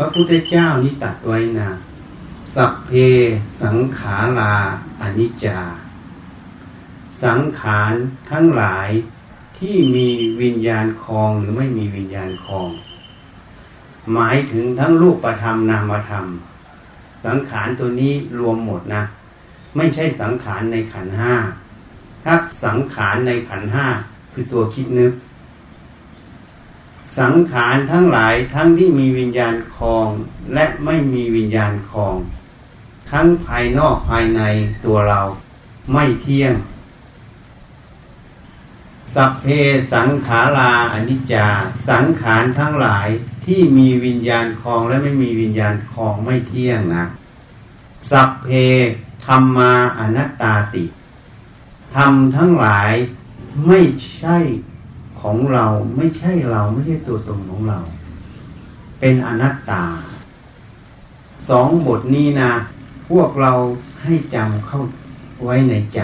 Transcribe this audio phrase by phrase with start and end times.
[0.00, 1.70] ระพุทธเจ้านี่ตัดไว้นะ
[2.54, 2.90] สัพเพ
[3.62, 4.54] สังขารา
[5.00, 5.60] อนิจจา
[7.24, 7.92] สังขาร
[8.30, 8.88] ทั้งหลาย
[9.58, 10.08] ที่มี
[10.42, 12.68] วิญญาณคลองหรือไม่มีวิญญาณคลอง
[14.12, 16.26] หมายถึงทั้งรูปประธรรมนามธรรม
[17.26, 19.02] สังขารตัวนี้รวมหมดนะ
[19.76, 21.34] ไม่ใช่สังขารในขันห้า
[22.24, 23.86] ถ้าสังขารในขันห้า
[24.32, 25.12] คือตัวคิดนึก
[27.18, 30.08] สังขารทั้งหลายทั้งที่มีวิญญาณคลอง
[30.54, 32.16] และไม่มีวิญญาณคลอง
[33.10, 34.42] ทั้งภายนอกภายใน
[34.84, 35.20] ตัวเรา
[35.92, 36.54] ไม่เที่ยง
[39.14, 39.46] สัพเพ
[39.92, 41.46] สังขาราอนิจจา
[41.88, 43.08] สังขารทั้งหลาย
[43.44, 47.04] ที่มีวิญญาณคลองและไม่มีวิญญาณคลองไม่เที่ยงนะ
[48.10, 48.48] สัพเพ
[49.24, 50.84] ธรรมาอนัตตาติ
[51.94, 52.92] ธรรมทั้งหลาย
[53.66, 53.80] ไม่
[54.16, 54.38] ใช่
[55.20, 55.66] ของเรา
[55.96, 57.78] ไม่ใช่เราไม่ใช่ตัวตนของเรา
[59.00, 59.84] เป็นอนัตตา
[61.48, 62.52] สองบทนี้นะ
[63.08, 63.52] พวกเรา
[64.02, 64.80] ให้จำเข้า
[65.44, 66.00] ไว้ในใจ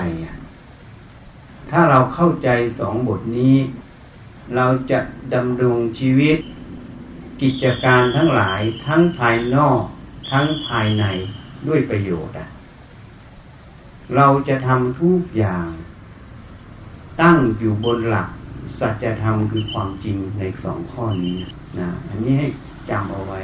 [1.71, 3.57] ถ้าเราเข้าใจสองบทนี้
[4.55, 5.01] เราจะ
[5.35, 6.39] ดำรงชีวิต
[7.43, 9.83] กิจการทั้งหลายทั้งภายนอก
[10.31, 11.05] ทั้งภายใน
[11.67, 12.35] ด้วยประโยชน์
[14.15, 15.69] เราจะทำทุกอย่าง
[17.23, 18.29] ตั้งอยู่บนหลัก
[18.79, 21.39] สัจธรรมคือความจริงในสองข้อนี้
[21.79, 22.49] นะอันนี้ให้
[22.91, 23.41] จำเอาไว้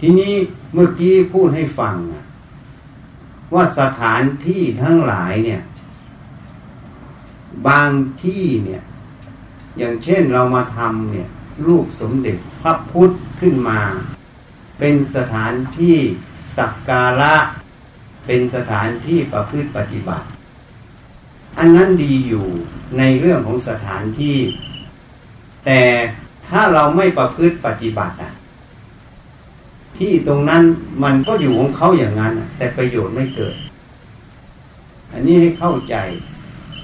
[0.00, 0.34] ทีนี้
[0.72, 1.94] เมื่อกี้พูดให้ฟัง
[3.54, 5.62] ว่าสถานที่ทั้งหลายเนี่ย
[7.68, 7.90] บาง
[8.22, 8.82] ที่เนี่ย
[9.78, 11.28] อย่างเช่นเรามาทำเนี่ย
[11.66, 13.10] รูปสมเด็จพระพุทธ
[13.40, 13.80] ขึ้นมา
[14.78, 15.96] เป็นสถานที่
[16.56, 17.34] สักการะ
[18.26, 20.26] เป็นสถานที่ประพฤติปฏิบัติ
[21.58, 22.46] อันนั้นดีอยู่
[22.98, 24.38] ในเรื่องของสถานที่
[25.64, 25.80] แต่
[26.48, 28.32] ถ้าเราไม่ประพฤติปฏิบัติอะ
[29.98, 30.62] ที่ตรงนั้น
[31.02, 33.56] มันก็อยู่ของเขาอย่างนั้น แต่ประโยชน์ไม่เกิด
[35.12, 35.96] อันนี้ให้เข้าใจ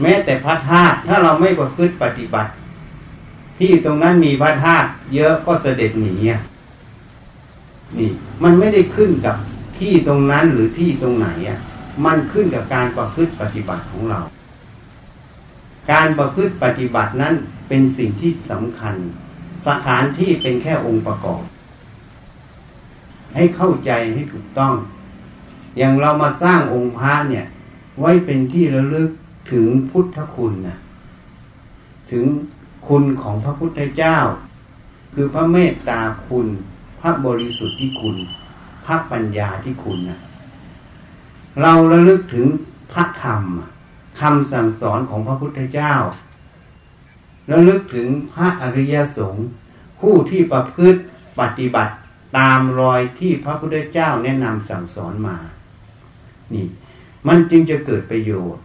[0.01, 2.51] แม้แต่พระธาตุถ้าเราไม่ประพฤติปฏิบัติ
[3.59, 6.41] ที่ตรงนั้นมีพระธาตุเยอะก็เสด็จหนีอะ
[7.99, 8.11] นี่
[8.43, 9.37] มันไม่ได้ขึ้นกับ
[9.79, 11.59] ที่ตรงนั้นหรือที่ตรงไหนอะ
[12.05, 14.21] มันขึ้นกับการประพฤติปฏิบัติของเรา
[15.91, 17.35] การประพฤติปฏิบัตินั้น
[17.69, 18.97] เป็นสิ่งที่สำคัญ
[19.67, 21.43] สถานที่เป็นแค่องค์ประกอบ
[23.35, 24.75] ให้เข้าใจให้ถูกต้อง
[25.79, 27.47] อย่างเรามาสร้างองค์พระเนี่ย
[28.01, 29.11] ไว้เป็นที่ระลึก
[29.53, 30.79] ถึงพุทธคุณนะ
[32.11, 32.25] ถึง
[32.89, 34.19] คุณของพระพุทธเจ้า
[35.15, 36.47] คือพระเมตตาคุณ
[37.01, 38.17] พระบริสุทธิ์ที่คุณ
[38.87, 40.21] พระปัญญาที่คุณนะ
[41.61, 42.47] เราระลึกถึง
[42.93, 43.43] พระธรรม
[44.23, 45.95] คำสั่งสอนของพระพุทธเจ้า
[47.51, 49.47] ระลึกถึงพระอริยสงฆ์
[50.01, 51.01] ผู้ที่ประพฤติ
[51.41, 51.95] ปฏิบัติ
[52.39, 55.37] ตามรอยที่พระพุทธเจ้าแนะนำสั่งสอนมา
[56.53, 56.67] นี่
[57.27, 58.63] มันจึงจะเกิดประโยชน์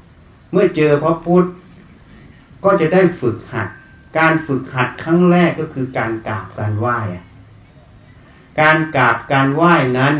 [0.52, 1.46] เมื่อเจอพระพุทธ
[2.64, 3.68] ก็จะได้ฝึกหัด
[4.18, 6.98] การฝึกหัดครั้งแรกก็คือการกราบการไหว้
[8.62, 10.16] การกราบการไหว้นั้น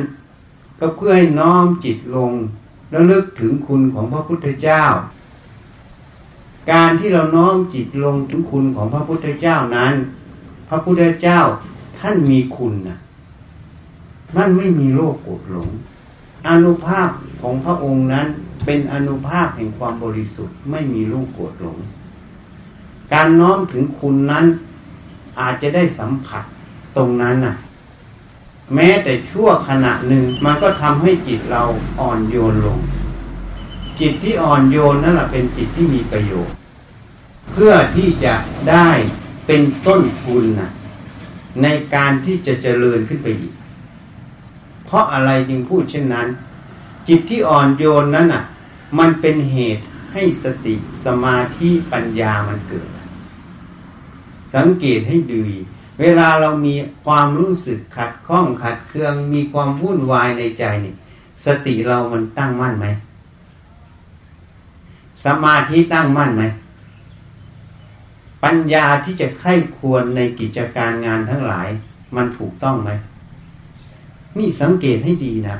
[0.80, 2.32] ก็เพื่อให้น้อมจิตลง
[2.90, 4.84] แล้วลึกถึงคุณของพระพุทธเจ้า
[6.72, 9.94] การที่เราน้อมจิตลงถึงคุณของพระพุทธเจ้านั้น
[10.70, 11.40] พระพุทธเจ้า
[12.00, 12.98] ท่านมีคุณนะ
[14.38, 15.70] นั่นไม่มีโลกโกรธหลง
[16.48, 17.10] อนุภาพ
[17.42, 18.28] ของพระองค์นั้น
[18.66, 21.78] เป็นอนุภาพแห่งความบริสุทธิ์ไม่มีโลกโกรธหลง
[23.14, 24.46] การน้อมถึงคุณนั้น
[25.40, 26.44] อาจจะได้สัมผัส
[26.98, 27.56] ตรงนั้นน่ะ
[28.76, 31.64] แม้แต่ชั่วขณะหนึ่งมันก็ทำให้จิตเรา
[32.00, 32.80] อ่อนโยนลง
[34.00, 36.57] จิตที่อ่อนโยนนั่นแหละเป็นจิตที่มีประโยชน์
[37.52, 38.34] เพื่อที่จะ
[38.70, 38.90] ได้
[39.46, 40.72] เป็นต้นทุนนะ
[41.62, 43.54] ในการที่จะเจริญขึ้นไปอีก
[44.86, 46.28] เพราะอะไรจึงพูดเช่นนั้น
[47.08, 48.44] จิตที่อ่อนโยนนั้นอะ
[49.00, 50.76] มันเป็นเหตุให้สติ
[51.06, 52.90] สมาธิปัญญามันเกิด
[54.56, 55.46] สังเกตให้ดี
[56.00, 60.94] เวลาเรามีความรู้สึกขัดข้องขัดเคือง มีความวุ่นวายในใจนี่
[61.46, 62.88] สติเรามันตั้งมั่นไหม
[65.26, 66.44] สมาธิตั้งมั่นไหม
[68.44, 71.70] ปัญญาที่จะไข้ควรในกิจการงานทั้งหลาย
[72.16, 72.92] มันถูกต้องไหม
[74.38, 75.58] นี่สังเกตให้ดีนะ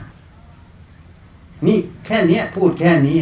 [1.66, 3.18] นี่แค่นี้พูดแค่นี้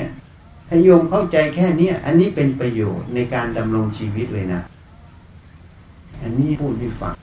[0.68, 4.62] ถ้าโยมเข้าใจแค่นี้อันนี้เป็นประโยชน์ในการดำรงชีวิตเลยนะ
[6.22, 7.13] อันนี้พูดให้ฟัง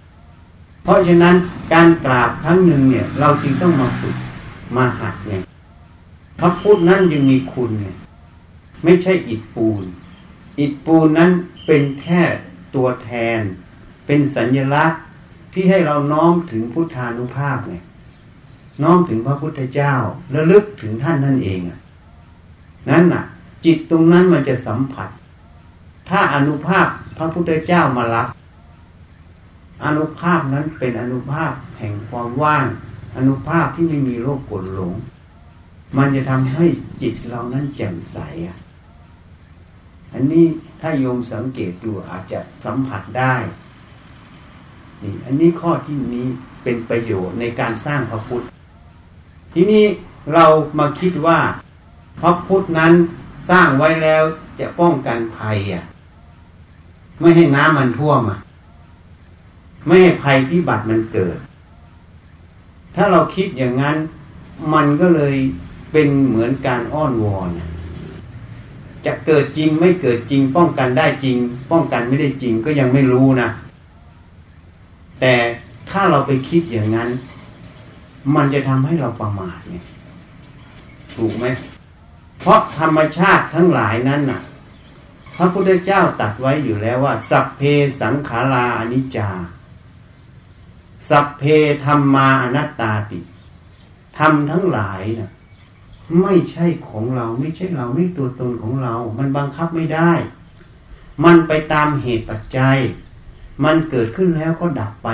[0.84, 1.34] เพราะฉะนั้น
[1.72, 4.16] การกราบครั้งหนึ่งเนี่ย เราจึงต้องมาฝึก
[4.76, 5.34] มาหัดไง
[6.38, 7.94] พระพุทธนั้นยังมีคุณเนี่ย
[8.84, 9.84] ไม่ใช่อิฐปูน
[10.58, 11.30] อิฐปูนนั้น
[11.66, 12.22] เป็นแค่
[12.74, 13.40] ตัวแทน
[14.06, 15.00] เป็นสัญลักษณ์
[15.52, 17.74] ที่ให้เราน้อมถึงพุทธานุภาพไง
[18.82, 19.94] น้อมถึงพระพุทธเจ้า
[20.30, 21.78] และลึกถึงท่านนั่นเองอะ
[22.90, 23.22] นั้นน่ะ
[23.64, 25.08] จิตตรงนั้นมันจะสัมผัส
[26.08, 28.28] ถ้าอนุภาพพระพุทธเจ้ามารับ
[29.84, 32.64] อนุภาพนั้นเป็นอนุภาพแห่งความว่าง
[33.16, 34.94] อนุภาพที่ไม่มีโรคกดหลง
[35.96, 36.64] มันจะทำให้
[37.02, 38.16] จิตเรานั้นแจ่มใส
[38.46, 38.56] อะ
[40.12, 40.46] อันนี้
[40.80, 43.34] ถ้าโยมสังเกตดูอาจจะสัมผัสได้
[45.02, 46.26] นี่อันนี้ข้อที่นี้
[46.62, 48.42] เป็นประโยชน์ในการสร้างพระพุทธ
[49.52, 49.84] ทีนี้
[50.34, 50.46] เรา
[50.78, 51.38] มาคิดว่า
[52.20, 52.92] พระพุทธนั้น
[53.50, 54.22] สร้างไว้แล้ว
[54.58, 55.84] จะป้องกันภัยอะ
[57.20, 58.38] ไม่ให้น้ำมันท่วมอะ
[59.86, 61.38] ไม่ให้ภัยพิบัติมันเกิด
[62.94, 63.96] ถ้าเราคิดอย่างนั้น
[64.74, 65.36] มันก็เลย
[65.92, 67.48] เป็นเหมือนการอ้อนวอน
[69.06, 71.36] จะเกิดจริงไม่เกิดจริง ป้องกันได้จริง
[71.70, 73.48] ป้องกันไม่ได้จริงก็ยังไม่รู้นะ
[75.20, 75.34] แต่
[75.90, 77.08] ถ้าเราไปคิดอย่างนั้น
[78.34, 79.76] มันจะทำให้เราประมาทไง
[81.14, 81.46] ถูกไหม
[82.40, 84.40] เพราะธรรมชาติทั้งหลายนั้นน่ะ
[85.36, 87.62] พระพุทธเจ้าตัดไว้อยู่แล้วว่า สัพเพ
[88.00, 89.28] สังขาราอนิจจา
[91.08, 91.42] สัพเพ
[91.84, 93.20] ธรรมาอนัตตาติ
[94.18, 95.30] ธรรมทั้งหลายน่ะ
[96.20, 100.12] ไม่ใช่ของเรา ไม่ใช่เราไม่ตัวตนของเรา มันบังคับไม่ได้
[101.24, 102.78] มันไปตามเหตุปัจจัย
[103.64, 105.08] มันเกิดขึ้นแล้วก็ดับไป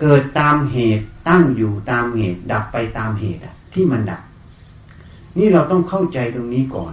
[0.00, 3.40] เกิดตามเหตุตั้งอยู่ตามเหตุ ดับไปตามเหตุ
[3.74, 4.22] ที่มันดับ
[5.38, 6.92] นี่เราต้องเข้าใจตรงนี้ก่อน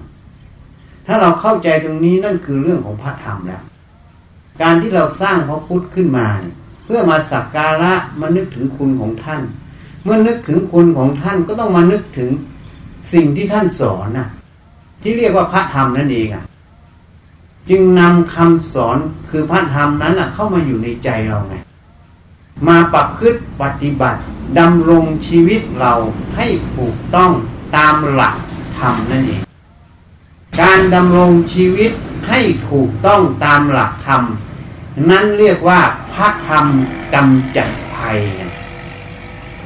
[1.05, 3.63] ถ้าเราเข้าใจตรงนี้นั่นคือเรื่องของพระธรรมแล้ว
[4.61, 6.27] การที่เราสร้างพระพุทธขึ้นมา
[6.85, 9.41] เพื่อมาสักการะมานึกถึงคุณของท่าน
[10.03, 12.31] เมื่อนึกถึงคุณของท่านก็ต้องมานึกถึง
[13.13, 14.27] สิ่งที่ท่านสอนนะ
[15.01, 16.45] ที่เรียกว่าพระธรรมนั่นเองอะ
[17.69, 18.97] จึงนำคำสอน
[19.29, 21.55] คือพระธรรมนั้นอะ เข้ามาอยู่ในใจเราไง
[22.67, 24.21] มาปรับพฤติปฏิบัติ
[24.59, 25.93] ดำรงชีวิตเรา
[26.35, 27.31] ให้ถูกต้อง
[27.75, 28.35] ตามหลัก
[28.79, 29.43] ธรรมนั่นเอง
[30.61, 31.91] การดำรงชีวิต
[32.27, 32.39] ให้
[32.69, 34.23] ถูกต้องตามหลักธรรม
[35.09, 35.81] นั้นเรียกว่า
[36.13, 36.65] พระธรรม
[37.13, 38.43] กำจัดภัยไง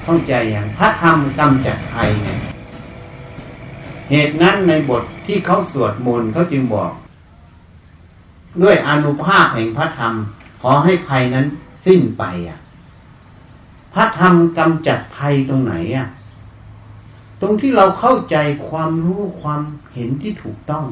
[0.04, 2.30] เข้าใจอย่างพระธรรมกำจัดภัยไง
[4.10, 6.92] เหตุนั้นในบทที่เขาสวดมนต์เขาจึงบอก
[8.62, 10.14] ด้วยอนุภาพแห่งพระธรรม
[10.62, 11.46] ขอให้ภัยนั้น
[11.86, 12.60] สิ้นไปอะ
[13.94, 16.08] พระธรรมกำจัดภัยตรงไหนอะ
[17.42, 18.36] ตรงที่เราเข้าใจ
[18.70, 19.62] ความรู้ความ
[19.94, 20.86] เห็นที่ถูกต้อง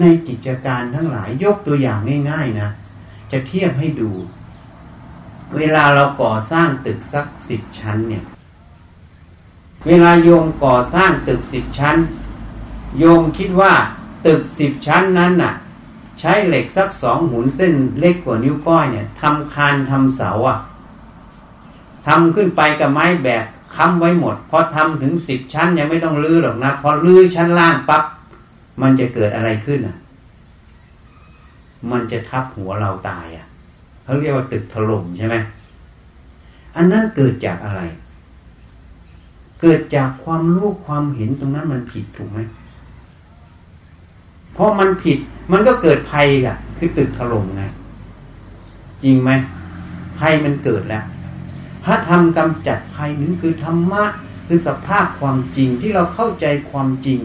[0.00, 1.98] ในกิจการทั้งหลายยกตัวอย่าง
[2.30, 2.70] ง่าย ๆนะ
[3.32, 4.10] จะเทียบให้ดู
[5.56, 8.24] เวลาเราก่อสร้างตึกสักสิบชั้นเนี่ย
[9.86, 11.96] เวลาโยมก่อสร้างตึกสิบชั้น
[12.98, 13.72] โยมคิดว่า
[14.26, 15.52] ตึกสิบชั้นนั้นน่ะ
[16.20, 20.58] ใช้เหล็กสักสองหุนเส้นเล็กกว่านิ้วก้อยเนี่ยทำคานทำเสาอะ
[22.06, 23.44] ทำขึ้นไปกับไม้แบบ
[23.74, 28.04] ค้ำไว้หมดพอทำถึงสิบชั้นยังไม่ต้องลื้อหรอกนะพอลื้อชั้นล่างปับ๊บ
[28.82, 29.96] มันจะเกิดอะไรขึ้นอะ
[31.90, 33.46] มันจะทับหัวเราตายอะ
[34.04, 35.36] เขาเรียกว่าตึกถล่มใช่ไหม
[36.76, 37.82] อันนั้นเกิดจากอะไร
[39.60, 42.38] เกิดจากความรู้ความเห็นตรงนั้นมันผิดถูกไหม
[44.54, 45.18] เพราะมันผิด
[45.52, 47.62] มันก็เกิดภัยอะ คือตึกถล่มไง
[49.02, 49.30] จริงไหม
[50.18, 51.04] ภัยมันเกิดแล้ว
[51.84, 54.04] พระธรรมกำจัดภัยนั้นคือธรรมะ
[54.46, 57.20] คือสภาพความจริงที่เราเข้าใจความจริง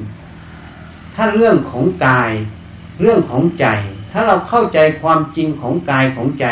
[1.15, 2.31] ถ้าเรื่องของกาย
[3.01, 3.67] เรื่องของใจ
[4.11, 6.45] ถ้าเราเข้าใจความจริงของกายของใจ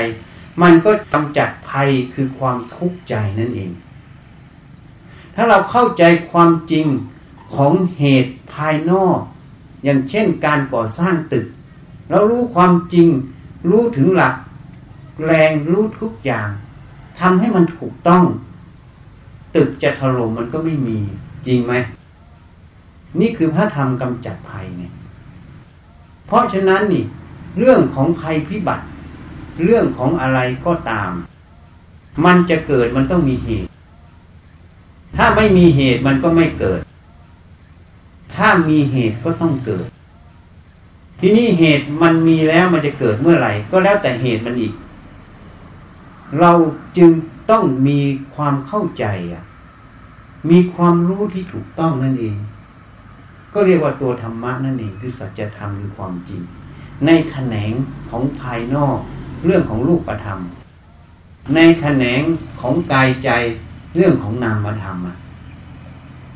[0.61, 3.71] มันก็กำจัดภัยคือความทุกข์ใจนั่นเอง
[5.35, 6.85] ถ้าเราเข้าใจความจริง
[7.55, 9.19] ของเหตุภายนอก
[9.83, 11.45] อย่างเช่นการก่อสร้างตึก
[12.09, 13.07] เรารู้ความจริง
[13.69, 14.35] รู้ถึงหลัก
[15.25, 16.49] แรงรู้ทุกอย่าง
[17.19, 18.23] ทำให้มันถูกต้อง
[19.55, 20.99] ตึกจะถล่มมันก็ไม่มี
[21.47, 21.73] จริงไหม
[23.19, 24.93] นี่คือพระธรรมกำจัดภัยเนี่ย
[26.27, 27.05] เพราะฉะนั้นนี่
[27.57, 28.85] เรื่องของภัยพิบัติ
[29.63, 31.11] เรื่องของอะไรก็ตาม
[32.25, 33.69] มันจะเกิดมันต้องมีเหตุ
[35.15, 36.81] ถ้าไม่มีเหตุมันก็ไม่เกิด
[38.35, 39.87] ถ้ามีเหตุก็ต้องเกิด
[41.19, 44.73] ที่นี่เหตุมันมีแล้วมันจะเกิดเมื่อไหร่ ก็แล้วแต่เหตุมันอีก
[46.39, 46.51] เรา
[46.97, 47.11] จึง
[47.49, 47.99] ต้องมี
[48.35, 49.43] ความเข้าใจอะ
[50.49, 52.37] มีความรู้ที่ถูกต้องนั่นเอง
[53.53, 56.41] ก็เรียกว่าตัวธรรมะนั่นเองคือสัจธรรมคือความจริง
[57.05, 57.73] ในแขนง
[58.09, 58.97] ของภายนอก
[59.45, 60.39] เรื่องของรูปธรรม
[61.55, 62.21] ในแขนง
[62.61, 63.29] ของกายใจ
[63.95, 65.17] เรื่องของนามธรรมอะ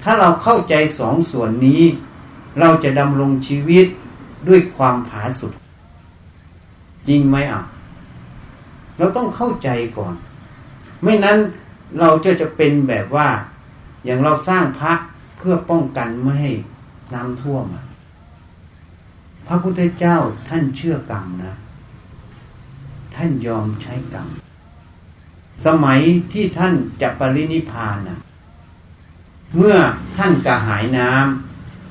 [0.03, 1.81] ถ้าเราเข้าใจสองส่วนนี้
[2.59, 3.85] เราจะดำรงชีวิต
[4.47, 5.53] ด้วยความผาสุก
[7.07, 7.63] จริงไหมอะ
[8.97, 10.13] เราต้องเข้าใจก่อน
[11.03, 11.37] ไม่นั้น
[11.99, 13.27] เราจะจะเป็นแบบว่า
[14.05, 14.93] อย่างเราสร้างพระ
[15.37, 16.51] เพื่อป้องกันไม่ให้
[17.13, 17.65] น้ำท่วม
[19.47, 21.53] พระพุทธเจ้าท่านเชื่อกรรมนะ
[23.15, 24.27] ท่านยอมใช้กรรม
[25.65, 25.99] สมัย
[26.33, 28.19] ที่ท่านจะปรินิพานนะ
[29.55, 29.75] เมื่อ
[30.17, 31.11] ท่านกระหายน้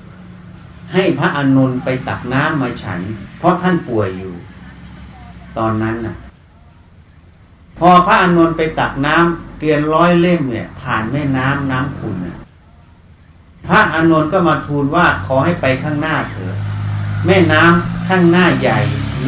[0.06, 3.00] ำให้พระอานนท์ไปตักน้ำมาฉัน
[3.38, 4.34] เพราะท่านป่วยอยู่
[5.58, 6.16] ตอนนั้นน่ะ
[7.78, 12.36] พอพระอานนท์ไปตักน้ำเกลียนร้อยเล่มเนี่ย ผ่านแม่น้ำน้ำขุนน่ะ
[13.66, 16.56] พระอานนท์ก็มาทูลว่าขอให้ไปข้างหน้าเถิด
[17.26, 18.78] แม่น้ำข้างหน้าใหญ่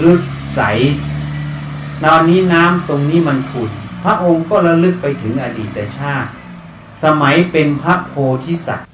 [0.05, 0.21] ลึก
[0.55, 0.61] ใส
[2.05, 3.71] ตอนนี้น้ำตรงนี้มันขุ่น
[4.09, 6.31] ระองค์ก็ระลึกไปถึงอดีตชาติ
[7.05, 8.87] สมัยเป็นพระโพธิสัตว์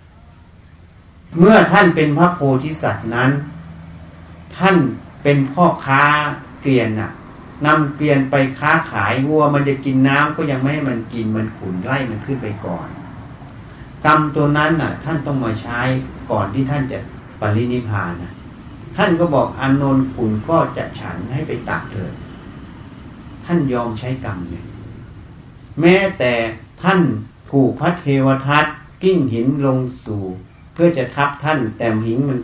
[1.38, 3.30] เมื่อท่านเป็นพระโพธิสัตว์นั้น
[4.56, 4.76] ท่าน
[5.22, 6.04] เป็นพ่อค้า
[6.60, 7.10] เกลียนน่ะ
[7.66, 12.88] นำเกลียนไปค้าขายวัวมันจะกินน้ำก็ยังไม่ให้มันกินมันขุนไล่มันขึ้นไปก่อน
[14.04, 15.80] กรรมตัวนั้นน่ะ ท่านต้องมาใช้
[16.30, 16.98] ก่อนที่ท่านจะ
[17.40, 18.32] ปรินิพานนะ
[18.96, 22.12] ท่านก็บอกอนนท์ขุนก็จะฉันให้ไปตักเถิด
[23.44, 24.64] ท่านยอมใช้กรรมเนี่ย
[25.80, 26.32] แม้แต่
[26.82, 27.00] ท่าน
[27.50, 28.64] ถูกพระเทวทัต
[29.02, 30.24] กิ้งหินลงสู่
[30.72, 32.38] เพื่อจะทับท่านแต่หินมัน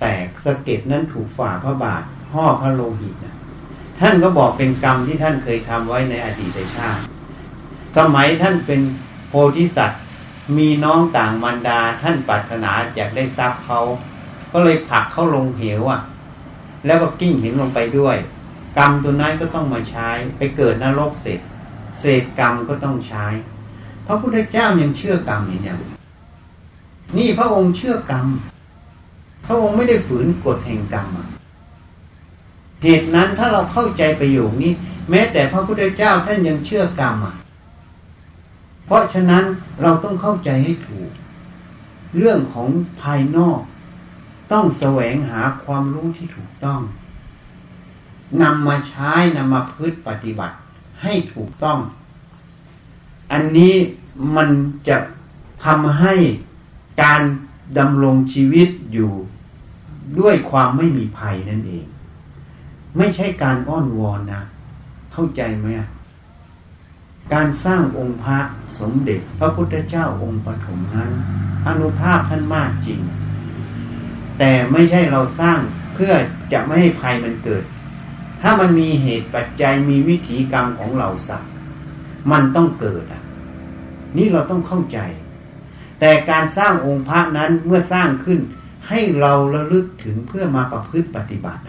[0.00, 2.02] แตกสะเก็ดนั้นถูกฝ่าพระบาท
[2.32, 3.34] ห่อพระโลหิตนะ
[4.00, 7.02] ท่านก็บอกเป็นกรรมที่ท่านเคยทำไว้ในอดีตชาติ
[7.96, 8.80] สมัยท่านเป็น
[9.28, 10.02] โพธิสัตว์
[10.56, 13.80] มีน้องต่างมารดาท่านปรารถนาอยากได้ทรัพย์เขา
[14.52, 16.00] ก็เลยผลักเขาลงเหวอะ
[16.86, 18.16] แล้วก็กิ้งหินลงไปด้วย
[18.78, 21.40] กรรมตัวนั้นก็ต้องมาใช้ไปเกิดนรกเสร็จ
[22.00, 23.26] เศษกรรมก็ต้องใช้
[24.06, 25.80] พระพุทธเจ้ายังเชื่อกรรมนี่ยัง
[27.16, 28.26] นี่พระองค์เชื่อกรรม
[29.46, 31.08] พระองค์ไม่ได้ฝืนกฎแห่งกรรม
[32.82, 34.72] เหตุนั้นถ้าเราเข้าใจประโยคนี้
[35.10, 37.34] แม้แต่พระพุทธเจ้าท่านยังเชื่อกรรมอะ
[38.86, 39.44] เพราะฉะนั้น
[39.82, 41.10] เราต้องเข้าใจให้ถูก
[42.16, 42.68] เรื่องของ
[43.02, 43.60] ภายนอก
[44.52, 46.80] ต้องแสวงหาความรู้ที่ถูกต้อง
[48.42, 50.56] นำมาใช้นำมาพืชปฏิบัติ
[51.06, 51.78] ให้ถูกต้อง
[53.32, 53.74] อันนี้
[54.36, 54.50] มัน
[54.88, 54.96] จะ
[55.64, 56.14] ทำให้
[57.02, 57.22] การ
[57.78, 59.12] ดำรงชีวิตอยู่
[60.18, 61.86] ด้วยความไม่มีภัยนั่นเอง
[62.96, 64.42] ไม่ใช่การอ้อนวอนนะ
[65.12, 65.66] เข้าใจไหม
[67.32, 68.38] การสร้างองค์พระ
[68.78, 71.10] สมเด็จพระพุทธเจ้าองค์ปฐมนั้น
[71.66, 73.00] อนุภาพท่านมากจริง
[74.38, 75.58] แต่ไม่ใช่เราสร้าง
[75.94, 76.12] เพื่อ
[76.52, 77.62] จะไม่ให้ภัยมันเกิด
[78.42, 81.52] ถ้ามันมีเหตุปัจจัยมีวิถีกรรมของเราสัตว์
[82.32, 83.22] มันต้องเกิดอะ
[84.16, 84.98] นี่เราต้องเข้าใจ
[86.00, 88.38] แต่การสร้างองค์พระนั้นเมื่อสร้างขึ้น
[88.88, 91.62] ให้เราระลึกถึงเพื่อมาประพฤติปฏิบัติ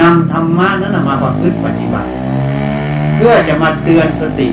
[0.00, 2.10] นำธรรมะนั้นมาประพฤติปฏิบัติ
[3.16, 4.48] เพื่อจะมาเตือนสติ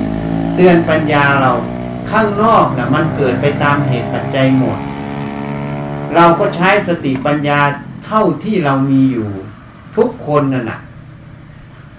[0.56, 1.52] เตือนปัญญาเรา
[2.10, 4.80] ข้างนอกนะมันเกิดไปตามเหตุปัจจัยหมด
[6.16, 7.60] เราก็ใช้สติปัญญา
[8.06, 9.30] เท่าที่เรามีอยู่
[10.00, 10.79] ทุกคนนั่นะ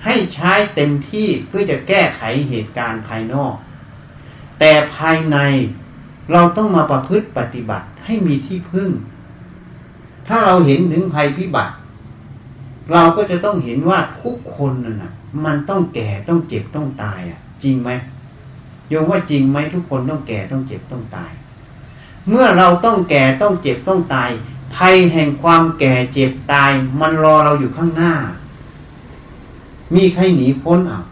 [0.05, 3.55] ให้ใช้เต็มที่เพื่อจะแก้ไขเหตุการณ์ภายนอก
[4.59, 5.39] แต่ภายใน
[6.33, 8.91] เราต้องมาประพฤติปฏิบัติให้มีที่พึ่ง
[10.29, 11.75] ถ้าเราเห็นถึงภัยพิบัติ
[12.93, 15.13] เราก็จะต้องเห็นว่าทุกคนน่ะนะ
[15.45, 17.91] มันต้องแก่ต้องเจ็บต้องตายอะ จริงไหม
[18.89, 21.33] โยมว่าจริงไหมทุกคนต้องแก่ต้องเจ็บต้องตาย
[22.29, 24.31] เมื่อเราต้องแก่ต้องเจ็บต้องตาย
[24.75, 28.15] ภัยแห่งความแก่เจ็บตาย มันรอเราอยู่ข้างหน้า
[29.95, 31.03] มีใครหนีพ้นอะ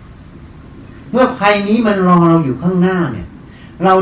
[1.10, 3.28] เมื่อภัยนี้มันรอเราอยู่ข้างหน้าเนี่ย
[3.84, 3.94] เรา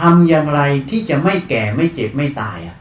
[0.00, 0.60] ทำอย่างไร
[0.90, 2.76] ที่จะไม่แก่ไม่เจ็บไม่ตายอะ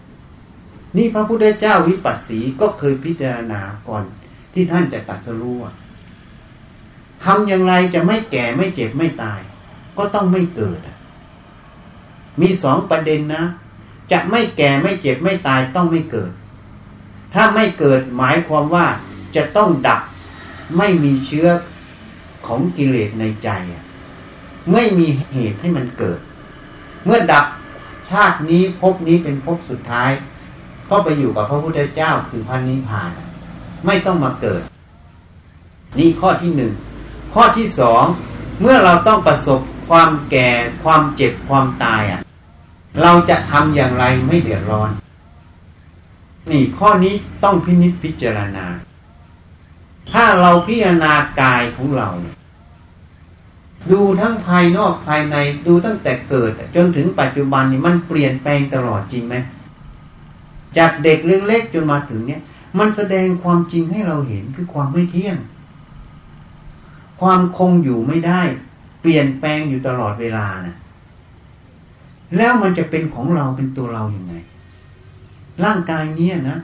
[0.98, 4.04] นี่พระพุทธเจ้าวิปัสสีก็เคยพิจารณาก่อน
[4.54, 5.58] ที่ท่านจะตัดสรู้
[7.24, 9.42] ทำอย่างไรจะไม่แก่ไม่เจ็บไม่ตาย
[9.98, 10.80] ก็ต้องไม่เกิด
[12.42, 13.44] มีสองประเด็นนะ
[14.12, 16.32] จะไม่แก่ไม่เจ็บไม่ตายต้องไม่เกิด
[17.34, 18.86] ถ้าไม่เกิดหมายความว่า
[19.36, 20.02] จะต้องดับ
[20.78, 21.48] ไม่มีเชื้อ
[22.46, 23.50] ของกิเลสในใจ
[24.72, 26.20] ไม่มีเหตุให้มันเกิด
[27.06, 27.46] เมื่อดับ
[28.10, 30.12] ชาตินี้ภพนี้เป็นภพสุดท้าย
[30.90, 33.10] ก็ไปอยู่กับพระพุทธเจ้าคือพระนิพพาน
[33.86, 34.62] ไม่ต้องมาเกิด
[35.98, 36.74] นี่ข้อที่หนึ่ง
[37.34, 38.04] ข้อที่สอง
[38.62, 39.60] เมื่อเราต้องประสบ
[39.90, 40.50] ความแก่
[40.84, 42.22] ความเจ็บความตายอะ
[43.02, 44.92] เราจะทำอย่างไรไม่เดือดร้อน
[46.52, 48.66] นี่ข้อนี้ต้องพินิจพิจารณา
[50.12, 52.10] ถ้าเราพิจารณากายของเรา
[53.92, 55.36] ดูทั้งภายนอกภายใน
[55.68, 59.36] ดูตั้งแต่เกิด จนถึงปัจจุบันนี่มันเปลี่ยนแปลงตลอดจริงไหม
[60.78, 62.42] จากเด็กเล็กๆจนมาถึงเนี้ย
[62.80, 65.38] มันแสดงความจริงให้เราเห็นคือความไม่เที่ยง
[67.22, 68.42] ความคงอยู่ไม่ได้
[69.08, 70.76] ดลี่ยนแปลงอยู่ตลอดเวลานะ
[72.36, 74.36] แล้วมันจะเป็นของเราเป็นตัวเราอย่างไง
[75.64, 76.58] ร่างกายเนี้ยนะ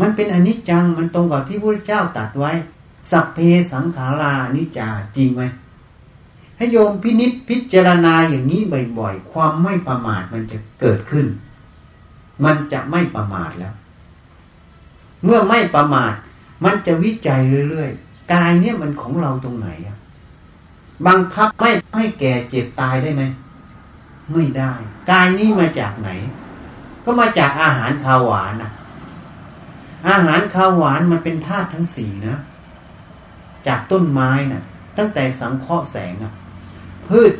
[0.00, 2.52] มันเป็นอนิจจังมันตรงกับที่พระเจ้าตัดไว้
[3.10, 3.38] สัพเพ
[3.72, 5.42] สังขารานิจจาจริงไหม
[6.56, 8.60] ให้โยมพินิษพิจารณาอย่างนี้
[8.98, 11.26] บ่อยๆ ความไม่ประมาทมันจะเกิดขึ้น
[12.44, 13.74] มันจะไม่ประมาทแล้ว
[15.24, 16.12] เมื่อไม่ประมาท
[16.64, 19.98] มันจะวิจัยเรื่อยๆ กายเนี่ยมันของเราตรงไหนอะ
[21.06, 23.22] บังคับไม่ให้แก่เจ็บตายได้ไหม
[24.32, 24.72] ไม่ได้
[25.10, 26.10] กายนี้มาจากไหน
[27.04, 28.70] ก็มาจากอาหารข้าวหวานนะ
[30.08, 32.38] อาหารข้าวหวานมันเป็นธาตุทั้งสี่นะ
[33.66, 34.62] จากต้นไม้นะ่ะ
[34.98, 36.32] ตั้งแต่สังเคราะห์แสงอะ
[37.08, 37.32] พืช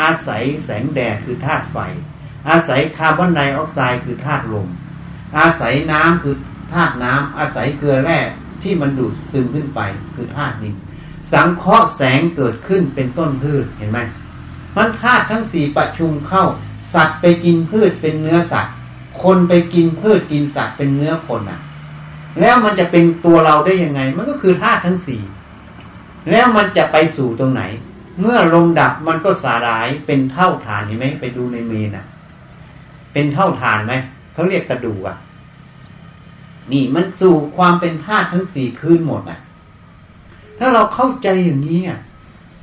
[0.00, 1.78] อาศัยแสงแดดคือธาตุไฟ
[2.48, 4.68] อาศัยคาร์บอนไดออกไซด์คือธาตุลม
[5.38, 6.36] อาศัยน้ำคือ
[6.72, 8.18] ธาตุน้ำอาศัยเกลือแร่
[8.62, 9.80] ที่มันดูดซึมขึ้นไป
[10.16, 10.74] คือธาตุดิน
[11.32, 13.98] สังเคราะห์แสงเกิดขึ้นเป็นต้นพืชเห็นไหม
[14.76, 16.44] มันธาตุทั้งสี่ประชุมเข้า
[16.94, 18.74] สัตว์ไปกินพืชเป็นเนื้อสัตว์
[19.22, 21.60] คนไปกินพืชกินสัตว์เป็นเนื้อคนอะ
[22.40, 25.22] แล้วมันจะเป็นตัวเราได้ยังไง มันก็คือธาตุทั้งสี่
[26.30, 27.62] แล้วมันจะไปสู่ตรงไหน
[28.20, 32.06] เมื่อลมดับมันก็สาลายเป็นเท่าฐานเห็นไหมไปดูในเมนอะ
[33.12, 33.94] เป็นเท่าฐานไหม
[34.32, 35.16] เขาเรียกกระดูกอะ
[36.72, 39.38] นี่มันสู่ความเป็นธาตุทั้งสี่คืนหมดอะ
[40.58, 41.98] ถ้าเราเข้าใจอย่างนี้อะ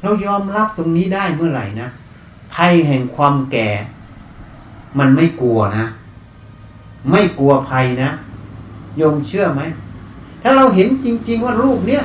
[0.04, 1.89] เรายอมรับตรงนี้ได้เมื่อไหร่นะ
[2.60, 3.68] ภัยแห่งความแก่
[5.00, 5.86] มันไม่กลัวนะ
[7.12, 8.10] ไม่กลัวภัยนะ
[8.98, 9.62] โยมเชื่อไหม
[10.42, 12.04] ถ้าเราเห็นจริง ๆ ว่ารูปเนี้ย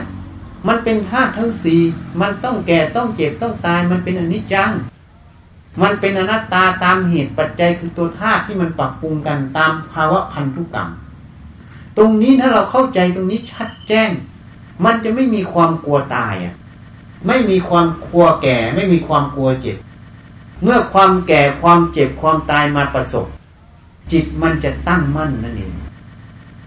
[0.68, 1.80] มันเป็นธาตุทั้งสี่
[2.20, 4.70] มันต้องแก่ต้องเจ็บต้องตาย มันเป็นอนิจจัง
[5.82, 10.88] มันเป็นอนัตตาตามเหตุปัจจัยคือตัวธาตุที่มันปรับปรุงกันตามภาวะพันธุกรรม
[11.96, 14.10] ตรงนี้ถ้าเราเข้าใจตรงนี้ชัดแจ้ง
[14.84, 16.54] มันจะไม่มีความกลัวตายอะ
[17.26, 19.76] ไม่มีความกลัวแก่ ไม่มีความกลัวเจ็บ
[20.62, 23.26] เมื่อความแก่ความเจ็บความตายมาประสบ
[24.12, 25.74] จิตมันจะตั้งมั่นนั่นเอง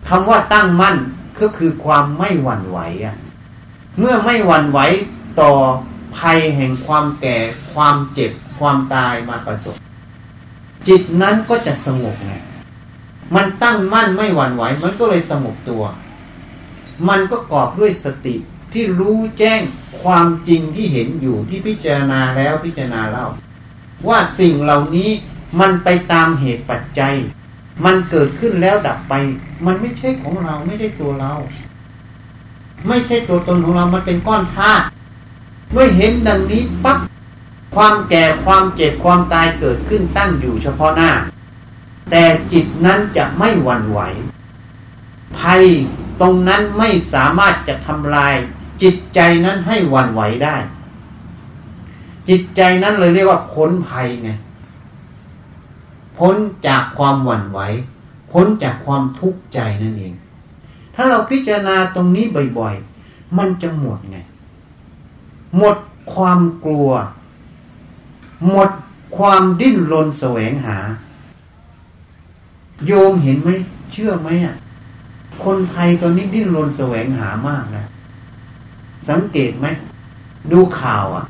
[0.08, 0.98] คำว่าตั้งมั่น
[1.40, 3.16] ก็คือความไม่หวั่นไหวอะ
[4.00, 4.80] เมื่อไม่หวั่นไหว
[5.42, 5.52] ต่อ
[6.18, 7.38] ภัยแห่งความแก่
[7.74, 9.76] ความเจ็บความตายมาประสบ
[10.88, 12.34] จิตนั้นก็จะสงบไง
[13.36, 15.84] มันตั้งมั่นไม่หวั่นไหว มันก็เลยสงบตัว
[17.10, 18.36] มันก็กอบด้วยสติ
[18.74, 19.62] ที่รู้แจ้ง
[20.02, 23.28] ความจริงที่เห็นอยู่ที่พิจารณาแล้วพิจารณาเล่า
[24.08, 25.10] ว่าสิ่งเหล่านี้
[25.60, 27.16] มันไปตามเหตุปัจจัย
[27.86, 29.14] มันเกิดขึ้นแล้วดับไป
[29.66, 31.34] มันไม่ใช่ของเราไม่ใช่ตัวเรา
[32.88, 34.86] ไม่ใช่ตัวตนของเรา มันเป็นก้อนธาตุ
[35.72, 37.00] เมื่อเห็นดังนี้ปั๊บ
[37.76, 41.12] ความแก่ความเจ็บความตายเกิดขึ้นตั้งอยู่เฉพาะหน้า
[42.12, 44.00] แต่จิตนั้นจะไม่หวั่นไหว
[45.38, 45.64] ภัย
[46.22, 48.36] ตรงนั้นไม่สามารถจะทำลาย
[48.82, 50.56] จิตใจนั้นให้หวั่นไหวได้
[52.30, 54.30] จิตใจนั้นเลยเรียกว่าพ้นภัยไง
[56.18, 56.36] พ้น
[56.68, 57.60] จากความหวั่นไหว
[58.32, 60.14] พ้นจากความทุกข์ใจนั่นเอง
[60.96, 62.26] ถ้าเราพิจารณาตรงนี้
[62.58, 64.18] บ่อยๆ มันจะหมดไง
[65.58, 65.78] หมด
[66.14, 66.90] ความกลัว
[68.50, 68.70] หมด
[69.18, 70.78] ความดิ้นรนแสวงหา
[72.86, 73.50] โยมเห็นไหม
[73.92, 74.56] เชื่อไหมอะ
[75.44, 77.84] คนไทยตอนนี้ดิ้นรนแสวงหามากนะ
[79.10, 79.68] สังเกตไหม
[80.52, 81.26] ดูข่าวอะ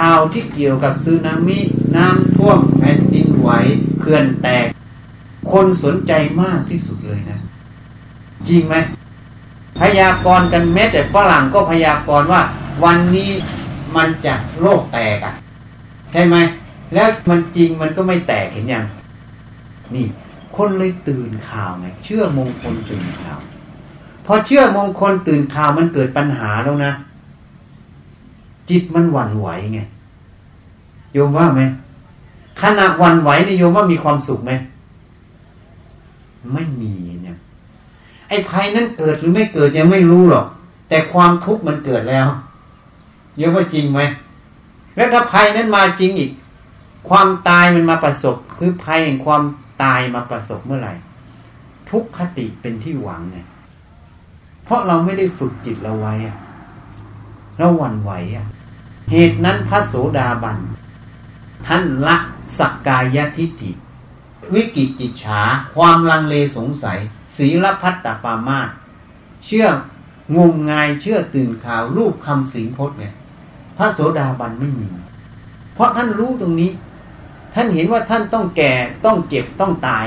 [0.00, 1.58] ข่าวที่เกี่ยวกับซึนามิ
[1.96, 3.50] น้ำท่วมแผ่นดินไหว
[4.00, 4.66] เขื่อนแตก
[5.52, 7.38] คนสนใจมากที่สุดเลยนะ
[8.48, 8.74] จริงไหม
[9.78, 12.42] พยากรณ์กันแม้แต่ฝรั่งก็พยากรณ์ว่า
[12.84, 13.30] วันนี้
[13.96, 15.34] มันจะโลกแตกอะ
[16.12, 16.36] ใช่ไหม
[16.94, 18.84] แล้วมันจริงมันก็ไม่แตกเห็นยัง
[19.94, 20.06] นี่
[20.56, 23.40] คนเลยตื่นข่าวไงเชื่อมงคลตื่นข่าว
[24.26, 26.92] พอเชื่อมงคลตื่นข่าวมันเกิดปัญหาแล้วนะ
[28.70, 29.80] จิตมันหวั่นไหวไง
[31.12, 31.62] โยมว่าไหม
[32.60, 34.52] ขณะหวั่นไหวนี่โยมว่ามีความสุขไหม
[36.52, 37.38] ไม่มีเนี่ย
[38.28, 40.46] ไอ้ภัยนั้นเกิดหรือไม่เกิดยังไม่รู้หรอก
[40.88, 42.28] แต่ความทุกข์มันเกิดแล้ว
[43.36, 44.00] โยมว่าจริงไหม
[44.96, 46.32] แล้วถ้าภัยนั้นมาจริงอีก
[47.08, 49.42] ความตายมันมาประสบ คือภัยแห่งความ
[49.82, 50.92] ตายมาประสบเมื่อไหร่
[51.90, 53.38] ทุกขติเป็นที่หวังไง
[54.64, 56.36] เพราะเราไม่ได้ฝึกจิตเราไว้อะ
[57.58, 58.46] เราหวั่นไหวอะ
[59.10, 60.58] เหตุนั้นพระโสดาบัน
[61.66, 62.16] ท่านละ
[62.58, 63.72] สักกายทิฏฐิ
[64.54, 65.40] วิกิจิจฉา
[65.74, 66.98] ความลังเลสงสัย
[67.36, 68.60] ศีลพัตตปามา
[69.44, 69.66] เชื่อ
[70.36, 73.14] งมงายเชื่อตื่นข่าวรูปคำสิงพจน์เนี่ย
[73.76, 74.88] พระโสดาบันไม่มี
[75.74, 76.70] เพราะท่านรู้ตรงนี้
[77.54, 78.72] ท่านเห็นว่าท่านต้องแก่
[79.04, 80.06] ต้องเจ็บต้องตาย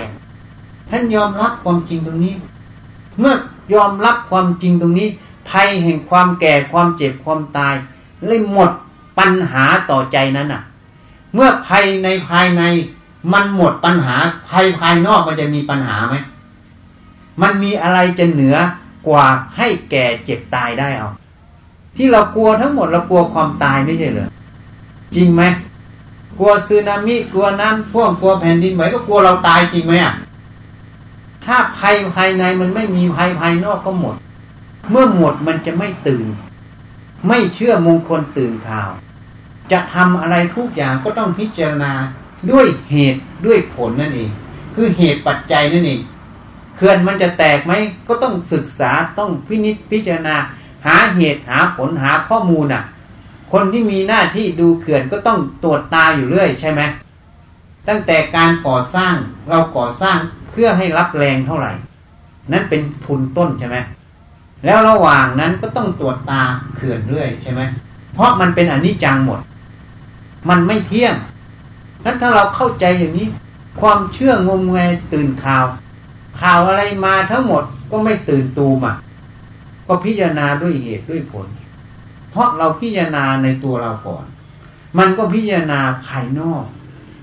[0.89, 2.35] ท่านยอมรับความจริงตรงนี้
[3.19, 3.35] เมื่อ
[3.73, 5.07] ยอมรับความจริงตรงนี้
[5.49, 7.75] ภัยแห่งความแก่ความเจ็บความตาย
[8.27, 8.71] เลยหมด
[9.19, 10.61] ปัญหาต่อใจนั้นอะ
[11.33, 12.63] เมื่อภายในภายใน
[13.33, 14.15] มันหมดปัญหา
[14.49, 16.15] ภายภายนอกมันจะมีปัญหาไหม
[17.41, 18.55] มันมีอะไรจะเหนือ
[19.07, 19.25] กว่า
[19.57, 21.09] ให้แก่เจ็บตายได้เอา
[21.97, 24.29] ที่เรากลัวทั้งหมดเรากลัวความตายไม่ใช่เหรอ
[25.15, 25.43] จริงไหม
[26.39, 30.13] กลัวซึนามิกลัวน้ำท่วมกลัวแผ่นดินไหวก็กลัวเราตายจริงไหมอะ
[31.45, 34.15] ถ้าภัยภายในมันไม่มีภัยภายนอกก็หมด
[34.91, 36.25] เมื่อหมดมันจะไม่ตื่น
[37.27, 38.89] ไม่เชื่อมงคลตื่นข่าว
[39.71, 41.93] จะทำอะไรทุกอย่างก็ต้องพิจารณา
[42.51, 44.31] ด้วยเหตุด้วยผลนั่นเอง
[44.75, 46.01] คือเหตุปัจจัยนั่นเอง
[46.75, 47.73] เขื่อนมันจะแตกไหม
[48.07, 50.35] ก็ต้องศึกษาต้องพินิจพิจารณา
[50.85, 52.83] หาเหตุหาผลหาข้อมูลอะ
[53.51, 56.81] คนที่มีหน้าที่ดูเขื่อนก็ต้องตรวจตาอยู่เรื่อยใช่ไหม
[57.87, 59.15] ตั้งแต่การก่อสร้าง
[59.49, 60.17] เราก่อสร้าง
[60.51, 61.71] เพื่อให้รับแรงเท่าไหร่
[62.51, 63.77] นั้นเป็นทุนต้นใช่ไหม
[64.65, 66.41] แล้วระหว่างนั้นก็ต้องตรวจตา
[66.75, 67.61] เขื่อนเรื่อยใช่ไหม
[68.13, 69.39] เพราะมันเป็นอนิจจังหมด
[70.49, 71.15] มันไม่เที่ยง
[72.03, 73.27] นั้นถ้าเราเข้าใจอย่างนี้
[73.81, 75.65] ความเชื่องมงายตื่นข่าว
[76.41, 78.95] ข่าวอะไรมาทั้งหมดก็ไม่ตื่นตูมอะ
[79.87, 81.47] ก็พิจารณาด้วยเหตุด้วยผล
[82.31, 84.25] เพราะเราพิจารณาในตัวเราก่อน
[84.97, 86.65] มันก็พิจารณาภายนอก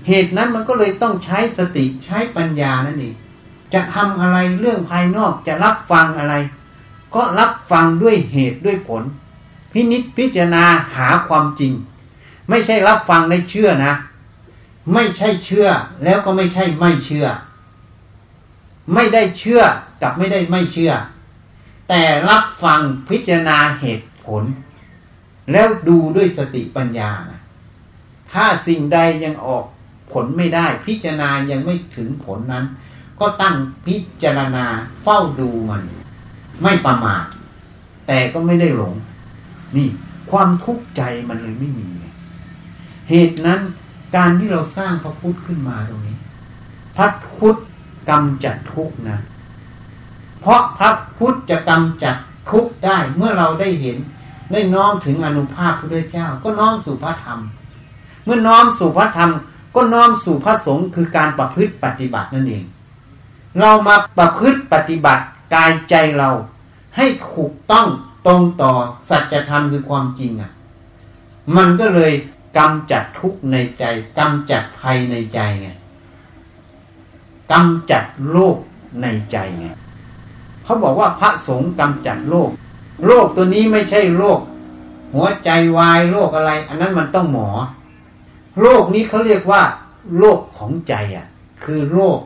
[0.07, 3.15] เหตุนั้นมันก็เลยต้องใช้สติใช้ปัญญานั่นเอง
[3.73, 6.35] จะทำอะไรเรื่องภายนอกจะรับฟังอะไร
[7.15, 9.03] ก็รับฟังด้วยเหตุด้วยผล
[9.71, 10.63] พินิษพิจารณา
[10.95, 11.73] หาความจริง
[12.49, 13.93] ไม่ใช่รับฟังในเชื่อนะ
[14.93, 15.67] ไม่ใช่เชื่อ
[16.03, 17.27] แล้วก็ไม่ใช่ไม่เชื่อ
[18.93, 19.61] ไม่ได้เชื่อ
[20.01, 20.93] กับไม่ได้ไม่เชื่อ
[21.89, 24.43] แต่รับฟังพิจารณาเหตุผล
[25.51, 27.41] แล้วดูด้วยสติปัญญานะ
[28.31, 29.65] ถ้าสิ่งใดยังออก
[30.11, 32.65] ผลไม่ได้ พิจารณายังไม่ถึงผลนั้น
[33.19, 33.55] ก็ตั้ง
[33.87, 34.65] พิจารณา
[35.03, 35.81] เฝ้าดูมัน
[36.63, 37.25] ไม่ประมาท
[38.07, 38.93] แต่ก็ไม่ได้หลง
[39.75, 39.89] นี่
[40.31, 41.89] ความทุกข์ใจมันเลยไม่มี
[43.09, 43.61] เหตุนั้น
[44.15, 46.17] การที่เราสร้างพระพุทธขึ้นมาตรงนี้
[46.97, 47.57] พระพุทธ
[48.09, 49.19] กำจัดทุกข์นะ
[50.41, 52.15] เพราะพระพุทธจะกำจัด
[52.51, 53.97] ทุกข์ได้เมื่อเราได้เห็น
[54.51, 57.39] ได้น้อมถึงอนุภาพพระเจ้า ก็น้อมสู่พระธรรม
[58.25, 59.31] เมื่อน้อมสู่พระธรรม
[59.75, 62.63] ก็น้อมสู่พระสงฆ์คือการประพฤติปฏิบัตินั่นเอง
[63.59, 65.23] เรามาประพฤติปฏิบัติ
[65.55, 66.29] กายใจเรา
[66.95, 67.87] ให้ถูกต้อง
[68.27, 68.73] ตรงต่อ
[69.09, 70.51] สัจธรรมคือความจริงอะ
[71.57, 72.13] มันก็เลย
[72.57, 73.83] กำจัดทุกข์ในใจ
[74.17, 75.67] กำจัดภัยในใจไง
[77.51, 78.57] กำจัดโลก
[79.01, 79.67] ในใจไง
[80.63, 82.49] เขาบอกว่าพระสงฆ์กำจัดโลก
[83.05, 84.39] โรคตัวนี้ไม่ใช่โรค
[85.13, 87.49] หัวใจวายโรคอะไร อันนั้นมันต้องหมอ
[88.61, 89.61] โรคนี้เขาเรียกว่า
[90.17, 91.27] โรคของใจอะ
[91.63, 92.19] คือโรค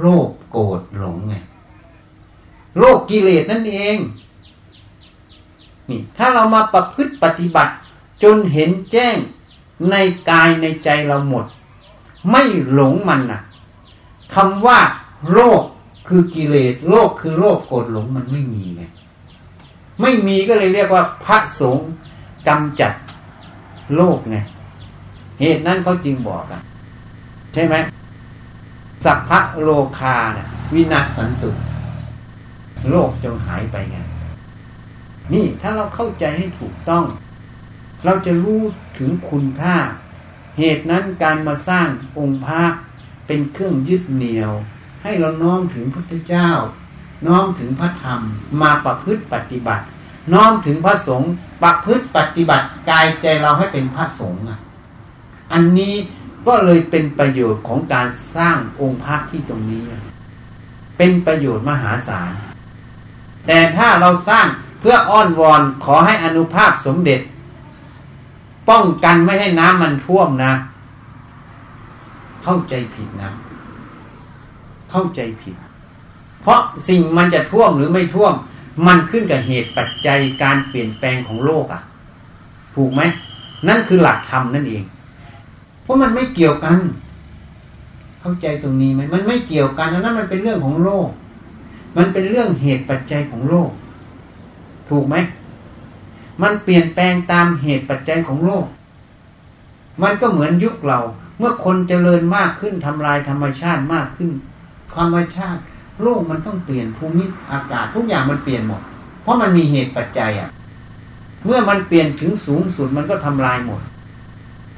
[0.00, 1.34] โรคโกรธหลงไง
[2.78, 3.96] โรคกิเลสนั่นเอง
[5.88, 7.72] นี่ถ้าเรามาประพฤติปฏิบัติ
[8.22, 9.16] จนเห็นแจ้ง
[9.90, 9.96] ใน
[10.30, 11.44] กายในใจเราหมด
[12.30, 13.40] ไม่หลงมันนะ
[14.34, 14.78] คำว่า
[15.32, 15.62] โรค
[16.08, 18.82] คือกิเลสโรคคือโรคโกรธหลงมันไม่มีไง
[20.00, 21.88] ไม่มีก็เลยเรียกว่าพระสงฆ์
[22.48, 22.92] กำจัด
[23.94, 24.36] โรคไง
[25.40, 26.62] เหตุนั้นเขาจึงบอกกัน
[27.52, 27.74] ใช่ไหม
[29.04, 31.50] สัพพะโลคานะวินาสันตุ
[32.90, 33.96] โลกจงหายไปไง
[35.32, 37.04] นี่ถ้าเราเข้าใจให้ถูกต้อง
[38.04, 38.62] เราจะรู้
[38.98, 39.76] ถึงคุณค่า
[40.58, 41.88] เหตุนั้นการมาสร้าง
[42.18, 42.62] องค์พระ
[43.26, 44.52] เป็นเครื่องยึดเหนี่ยว
[45.02, 46.50] ให้เราน้อมถึงพระพุทธเจ้า
[47.26, 48.20] น้อมถึงพระธรรม
[48.62, 49.84] มาประพฤติปฏิบัติ
[50.32, 51.30] น้อมถึงพระสงฆ์
[51.62, 54.42] ประพฤติปฏิบัติกายใจเราให้เป็นพระสงฆ์
[55.52, 55.94] อันนี้
[56.46, 59.82] ก็เลยเป็นประโยชน์ของการสร้างองค์พระที่ตรงนี้
[60.98, 62.32] เป็นประโยชน์มหาศาล
[63.48, 64.46] แต่ถ้าเราสร้าง
[64.80, 67.20] เพื่ออ้อนวอนขอให้อนุภาพสมเด็จ
[68.68, 70.52] ป้องกันไม่ให้น้ำมันท่วมนะ
[72.42, 73.30] เข้าใจผิดนะ
[74.90, 75.56] เข้าใจผิด
[76.42, 78.34] เพราะสิ่งมันจะท่วมหรือไม่ท่วม
[78.86, 81.80] มันขึ้นกับเหตุปัจจัยการเปลี่ยนแปลงของโลกอะ่ะ
[82.74, 83.02] ถูกไหม
[83.68, 84.84] นั่นคือหลักธรรมนั่นเอง
[85.82, 86.78] เพราะมันไม่เกี่ยวกัน
[88.20, 91.10] เข้าใจตรงนี้ไหมมันไม่เกี่ยวกันนั้นมันเป็นเรื่องของโลก
[91.98, 93.70] มันเป็นเรื่องเหตุปัจจัยของโลก
[94.88, 95.16] ถูกไหม
[96.42, 98.66] มันเปลี่ยนแปลงตามเหตุปัจจัยของโลก
[100.02, 101.00] มันก็เหมือนยุคเรา
[101.38, 104.30] เมื่อคนเจริญมากขึ้นทำลายธรรมชาติมากขึ้น
[104.96, 105.60] ธรรมชาติ
[106.02, 108.82] โลกมันต้องเปลี่ยนภูมิอากาศทุกอย่างมันเปลี่ยนหมด
[109.22, 110.50] เพราะมันมีเหตุปัจจัยอะ
[111.44, 113.80] เมื่อมันเปลี่ยนถึงสูงสุดมันก็ทำลายหมด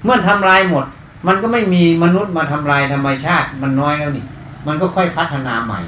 [0.05, 0.87] เมื่อทำลายหมด
[1.27, 4.27] มันก็ไม่มีมนุษย์มาทำลายธรรมชาติ มันน้อยแล้วนี่
[4.67, 5.81] มันก็ค่อยพัฒนาใหม่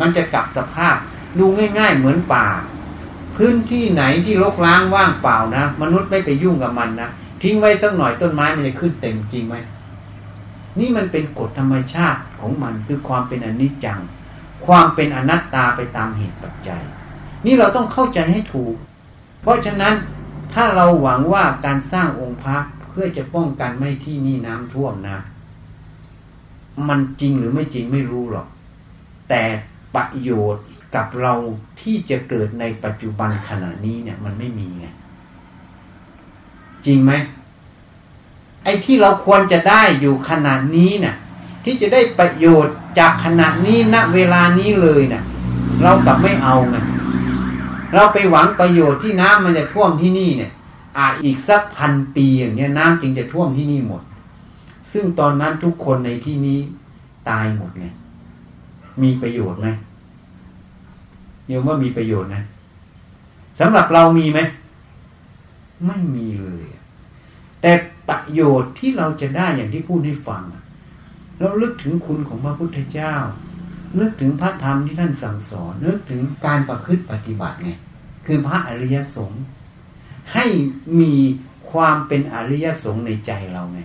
[0.00, 0.96] มันจะกลับสภาพ
[1.38, 1.44] ดู
[1.78, 2.46] ง่าย ๆ เหมือนป่า
[3.36, 7.10] พื้นที่ไหนที่รกร้างว่างเปล่านะมนุษย์ไม่ไปยุ่งกับมันนะ
[7.42, 9.56] ทิ้งไว้สักหน่อยต้นไม้มันจะขึ้นเต็มจริงไหม
[10.78, 14.00] นี่มันเป็นกฎธรรมชาติของมันคือความเป็นอนิจจัง
[14.66, 16.82] ความเป็นอนัตตาไปตามเหตุปัจจัย
[17.46, 18.74] นี่เราต้องเข้าใจให้ถูก
[19.42, 19.94] เพราะฉะนั้น
[20.54, 22.56] ถ้าเราหวังว่าการสร้างองค์พระ
[22.88, 25.18] เพื่อจะป้องกันไม่ที่นี่น้ำท่วมนะ
[26.88, 28.48] มันจริงหรือไม่จริงไม่รู้หรอก
[29.28, 29.42] แต่
[29.94, 31.34] ประโยชน์กับเรา
[31.80, 34.86] ที่จะเกิดในปัจจุบันขณะนี้เนี่ย มันไม่มีไง
[36.86, 37.12] จริงไหม
[38.64, 41.16] ไอ้ที่เราควรจะได้อยู่ขนาดนี้เนี่ย
[41.64, 45.22] ที่จะได้ประโยชน์จากขณะนี้ณเวลานี้เลยเนี่ย
[45.82, 46.76] เรากลับไม่เอาไง
[47.94, 50.52] เราไปหวังประโยชน์ที่น้ำมันจะท่วมที่นี่เนี่ย
[50.98, 54.02] อาจอีกสักพันปีอย่างเงี้ยน้ำจึงจะท่วมที่นี่หมด
[54.92, 56.60] ซึ่งตอนนั้นทุกคนในที่นี้
[57.28, 57.86] ตายหมดไง
[59.02, 59.68] มีประโยชน์ไหม
[61.48, 62.44] โยมว่ามีประโยชน์นะ
[63.60, 64.40] สำหรับเรามีไหม
[65.86, 66.64] ไม่มีเลย
[67.60, 67.72] แต่
[68.08, 70.42] ประโยชน์ที่เราจะได้อย่างที่พูดให้ฟัง
[71.38, 73.14] เราลึกถึงคุณของพระพุทธเจ้า
[73.98, 77.70] นึกถึงพระธรรมที่ท่านสั่งสอนนึกถึงการประพฤติปฏิบัติไง
[78.26, 79.44] คือพระอริยสงฆ์
[80.32, 80.44] ให้
[81.00, 81.14] มี
[81.70, 83.80] ความเป็นอริยสงฆ์ในใจเราไง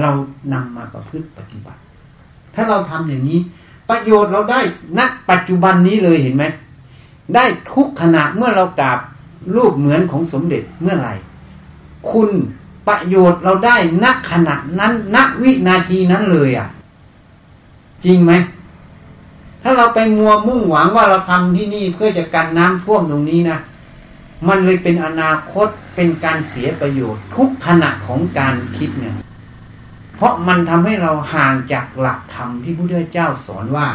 [0.00, 0.10] เรา
[0.52, 1.80] นำมาประพฤติปฏิบัติ
[2.54, 3.40] ถ้าเราทำอย่างนี้
[3.92, 4.60] ประโยชน์เราได้
[4.98, 5.00] ณ
[5.30, 6.44] ปัจจุบันนี้เลยเห็นไหม
[7.34, 8.98] ได้ทุกขณะเมื่อเรากราบ
[9.54, 11.14] รูปเหมือนของสมเด็จเมื่อไหร่
[12.10, 12.30] คุณ
[12.88, 16.68] ประโยชน์เราได้ณขณะนั้นณวินาทีนั้นเลยอะ
[18.04, 18.32] จริงไหม
[19.62, 23.58] ถ้าเราไปมัวมุ่งหวังว่าเราทำที่นี่เพื่อจะกันน้ำท่วมตรงนี้นะ
[24.48, 29.14] มันเลยเป็นอนาคตเป็นการเสียประโยชน์ ทุกขณะของการคิดเนี่ย
[30.22, 33.88] เพราะมันทำให้เราห่างจากหลักธรรมที่พระพุทธเจ้าสอนว่า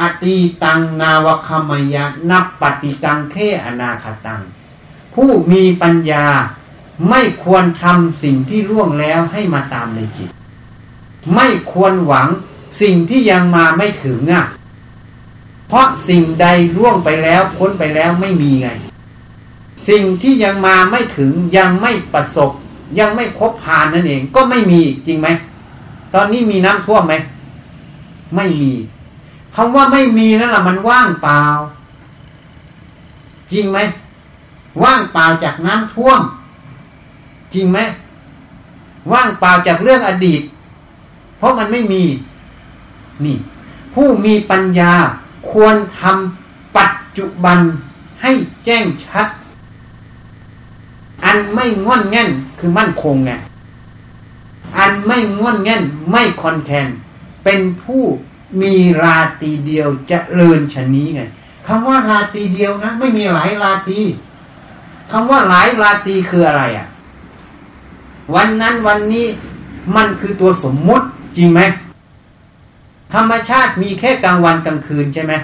[0.00, 4.42] อตีตังนาวคมยะนับปฏิตังเทอนาคตัง
[5.14, 6.26] ผู้มีปัญญา
[7.10, 10.30] ไม่ควรทำสิ่งที่ล่วงแล้วให้มาตามในจิต
[11.34, 12.28] ไม่ควรหวัง
[12.80, 14.46] สิ่งที่ยังมาไม่ถึงอะ
[15.68, 16.46] เพราะสิ่งใด
[16.76, 18.68] ล่วงไปแล้วพ้นไปแล้วไม่มีไง
[19.88, 22.52] สิ่งที่ยังมาไม่ถึงยังไม่ประสบ
[22.98, 25.28] ยังไม่พบผ่านนั่นเองก็ไม่มีจริงไหม
[26.14, 27.14] ตอนนี้มีน้ำท่วมไหม
[28.36, 28.72] ไม่มี
[29.54, 31.42] คำว่าไม่มีนั่นแหละมันว่างเปล่า
[33.52, 33.78] จริงไหม
[34.82, 36.20] ว่างเปล่าจากน้ำท่วม
[37.54, 37.78] จริงไหม
[39.12, 40.42] ว่างเปล่าจากเรื่องอดีต
[41.38, 42.04] เพราะมันไม่มี
[43.24, 43.36] นี่
[43.94, 44.92] ผู้มีปัญญา
[45.50, 47.58] ควรทำปัจจุบัน
[48.22, 48.32] ให้
[48.64, 49.26] แจ้งชัด
[51.24, 53.30] อันไม่ง่อนแง่นคือมั่นคงไง
[54.78, 56.88] อันไม่ง่อนแง่นไม่คอนแทน
[57.44, 58.04] เป็นผู้
[58.62, 61.22] มีราตีเดียวจะเลินชนนี้ไง
[61.66, 64.00] คำว่าราตีเดียวนะ ไม่มีหลายราตี
[65.10, 66.86] คำว่าหลายราตีคืออะไรอะ่ะ
[68.34, 69.26] วันนั้นวันนี้
[69.96, 71.06] มันคือตัวสมมุติ
[71.36, 71.60] จริงไหม
[73.14, 75.34] ธรรมชาติมีแค่กลางวันกลางคืนใช่ไหม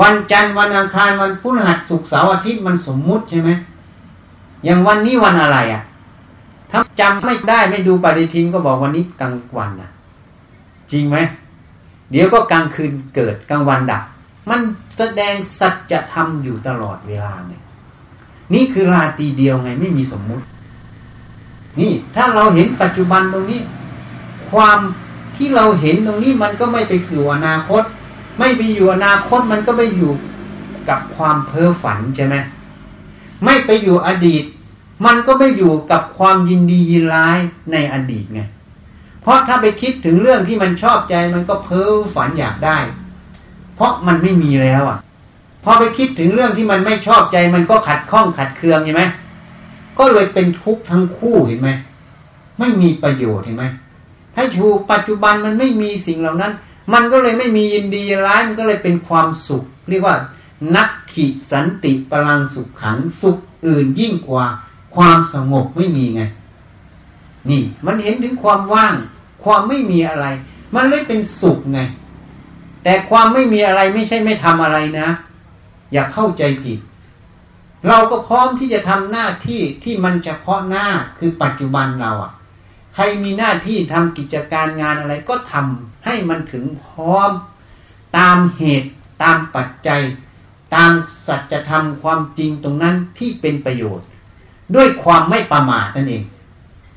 [0.00, 3.50] วันจันทร์วันอังคารวันพฤหัสศุกร์เสาร์อาทิตย์มันสมมุติใช่ไหม
[4.64, 5.82] อย่างวันนี้วันอะไรอะ่ะ
[6.72, 9.90] ถ้าจำไม่ได้ไม่ดูปฏิทินก็บอกวันนี้กลางวันนะ
[10.92, 11.16] จริงไหม
[12.10, 14.02] เดี๋ยวก็กลางคืนเกิดกลางวันดับ
[14.50, 14.60] มัน
[14.96, 17.52] แสดงสัจธรรมอยู่ตลอดเวลาไง
[18.54, 20.46] นี่คือราตีเดียวไงไม่มีสมมุติ
[21.80, 23.60] นี่ถ้าเราเห็นปัจจุบันตรงนี้
[24.50, 24.78] ความ
[25.36, 27.82] ที่เราเห็นตรงนี้มันก็ไม่ไปสู่อนาคต
[28.38, 30.12] ไม่ไปอยู่อนาคตมันก็ไม่อยู่
[30.88, 32.36] กับความเพ้อฝันใช่ไหม
[33.44, 34.44] ไม่ไปอยู่อดีต
[35.04, 37.38] มันก็ไม่อยู่กับความยินดียินร้าย
[37.72, 38.40] ในอดีตไง
[39.22, 42.78] เพราะถ้าไปคิดถึงเรื่องที่มันชอบใจมันก็เพ้อฝันอยากได้
[43.76, 44.98] เพราะมันไม่มีแล้วอะ
[45.64, 49.02] พอไปคิดถึงเรื่องที่มันไม่ชอบใจมันก็ขัดข้องขัดเคืองใช่ไหม
[49.98, 51.70] ก็เลยเป็นทุกข์ทั้งคู่เห็นไหม
[52.58, 53.64] ไม่มีประโยชน์เห็นไหม
[54.34, 56.52] ถ้าชูปัจจุบันมันไม่มีสิ่งเหล่านั้น
[56.92, 60.16] มันก็เลยไม่มียินดีร้ายมันก็เลยเป็นความสุข เรียกว่า
[60.76, 64.46] นักขิสันติพลังสุขขังสุขอื่นยิ่งกว่า
[64.94, 66.22] ความสงบไม่มีไง
[67.50, 68.94] นี่ มันเห็นถึงความว่าง
[69.44, 70.26] ความไม่มีอะไร
[70.74, 71.80] มันเลยเป็นสุขไง
[72.82, 75.08] แต่ความไม่มีอะไรไม่ใช่ไม่ทำอะไรนะ
[75.92, 76.78] อย่าเข้าใจผิด
[77.88, 80.86] เราก็พร้อมที่จะทำหน้าที่ที่มันเฉพาะหน้า
[81.18, 82.32] คือปัจจุบันเราอะ
[82.94, 87.30] ใครมีหน้าที่ทำกิจการงานอะไรก็ทำให้มันถึงพร้อม
[88.18, 88.90] ตามเหตุ
[89.22, 90.02] ตามปัจจัย
[90.74, 90.92] ตาม
[91.26, 94.06] สัจธรรมความจริงตรงนั้นที่เป็นประโยชน์
[94.74, 96.24] ด้วยความไม่ประมาทนั่นเอง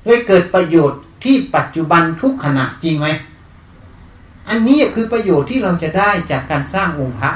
[0.05, 3.07] เลยเกิดประโยชน์ที่ปัจจุบันทุกขณะจริงไหม
[4.49, 7.31] อันนี้คือประโยชน์ที่เราจะได้จากการสร้างองค์พระ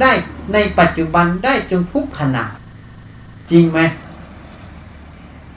[0.00, 0.10] ได้
[0.52, 2.44] ในปัจจุบันได้จนทุกขณะ
[3.50, 3.80] จริงไหม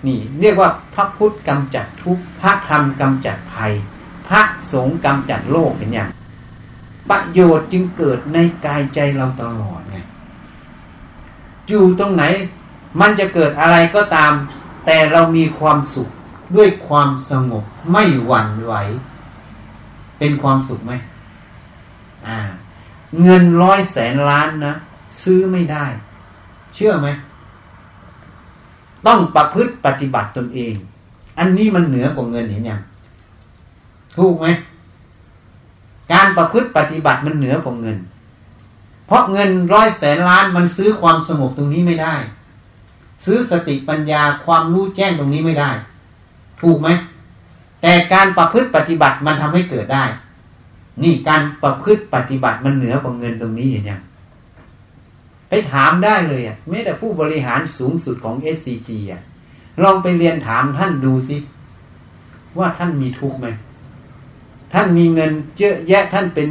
[0.05, 3.73] นี่เรียกว่าพระพุทธกำจัดทุกพระธรรมกำจัดภัย
[4.27, 6.09] พระสงฆ์กำจัดโลกเป็นอย่าง
[7.09, 9.97] ประโยชน์จึงเกิดในกายใจเราตลอดไง
[11.67, 12.23] อยู่ตรงไหน
[12.99, 14.33] มันจะเกิดอะไรก็ตาม
[14.85, 16.09] แต่เรามีความสุข
[16.55, 18.73] ด้วยความสงบไม่หวั่นไหว
[20.19, 20.93] เป็นความสุขไหม
[22.27, 22.39] อ่า
[23.21, 24.73] เงินร้อยแสนล้านนะ
[25.23, 25.85] ซื้อไม่ได้
[26.75, 27.07] เชื่อไหม
[29.07, 30.73] ต้องประพฤติปฏิบัติตนเอง
[31.39, 32.81] อันนี้มันเหนือกว่าเงินเห็นยัง
[34.17, 34.47] ถูกไหม
[36.13, 37.97] การประพฤติปฏิบัติมันเหนือกว่าเงิน
[39.07, 42.15] เพราะเงินร้อยแสนล้านมันซื้อความสงบตรงนี้ไม่ได้
[43.27, 45.71] ซื้อสติปัญญาความรู้แจ้งตรงนี้ไม่ได้
[46.61, 46.89] ถูกไหม
[47.81, 50.05] แต่การประพฤติปฏิบัติมันทำให้เกิดได้
[51.03, 54.01] นี่การประพฤติปฏิบัติมันเหนือกว่าเงินตรงนี้เห็นยัง
[55.49, 59.21] ไปถามได้เลยอะแม้แต่ผู้บริหารสูงสุดของ SCG อะ
[59.83, 61.37] ลองไปเรียนถามท่านดูสิ
[62.57, 63.47] ว่าท่านมีทุกข์ไหม
[64.73, 66.47] ท่านมีเงินเยอะแยะท่านเป็น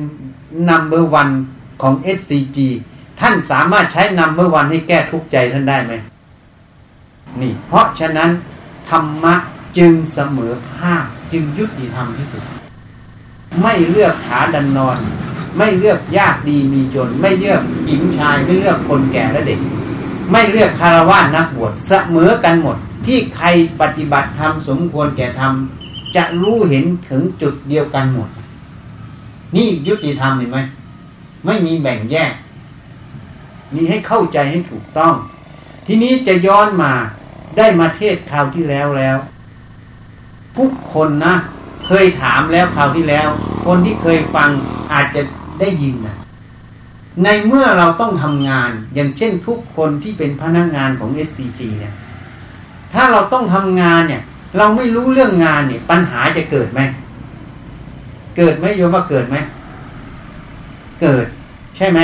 [0.68, 1.28] นัมเบอร์วัน
[1.82, 2.58] ของ SCG
[3.20, 5.92] ท่านสามารถใช้นัมเบอร์วันให้แก้ทุกข์ใจท่านได้ไหม
[7.42, 8.30] นี่ เพราะฉะนั้น
[8.90, 9.34] ธรรมะ
[9.78, 12.42] จึงเสมอภาคจึงยุติธรรมที่สุด
[13.62, 14.96] ไม่เลือกขาดันนอน
[15.56, 19.60] ไม่เลือกยากดีมีจน ไม่เลือกหญิงชายไม่เลือกคนแก่และเด็ก
[20.30, 23.46] ไม่เลือกคารวะนักบวชเสมอกันหมด ที่ใคร
[23.80, 25.52] ปฏิบัติธรรมสมควรแก่ธรรม
[26.16, 28.28] จะรู้เห็นถึงจุดเดียวกันหมด
[29.56, 30.58] นี่ยุติธรรมเห็นไหม
[31.44, 32.32] ไม่มีแบ่งแยก
[33.74, 35.14] นี่ให้เข้าใจให้ถูกต้อง
[35.86, 36.92] ทีนี้จะย้อนมา
[37.56, 39.16] ได้มาเทศคราวที่แล้วแล้ว
[40.56, 41.34] ทุกคนนะ
[41.86, 43.28] เคยถามแล้วคราวที่แล้ว
[43.66, 44.48] คนที่เคยฟัง
[44.92, 45.22] อาจจะ
[45.60, 46.16] ได้ยินนะ
[47.24, 51.94] ในเมื่อเราต้องทำงาน อย่างเช่นทุกคนที่เป็นพนักงงานของ SCG เนี่ย
[52.94, 54.22] ถ้าเราต้องทำงานเนี่ย
[54.58, 56.80] เราไม่รู้เรื่องงานเนี่ย ปัญหาจะเกิดไหม
[58.36, 59.36] เกิดไหมโยมว่าเกิดไหม
[61.02, 61.26] เกิด
[61.76, 62.00] ใช่ไหม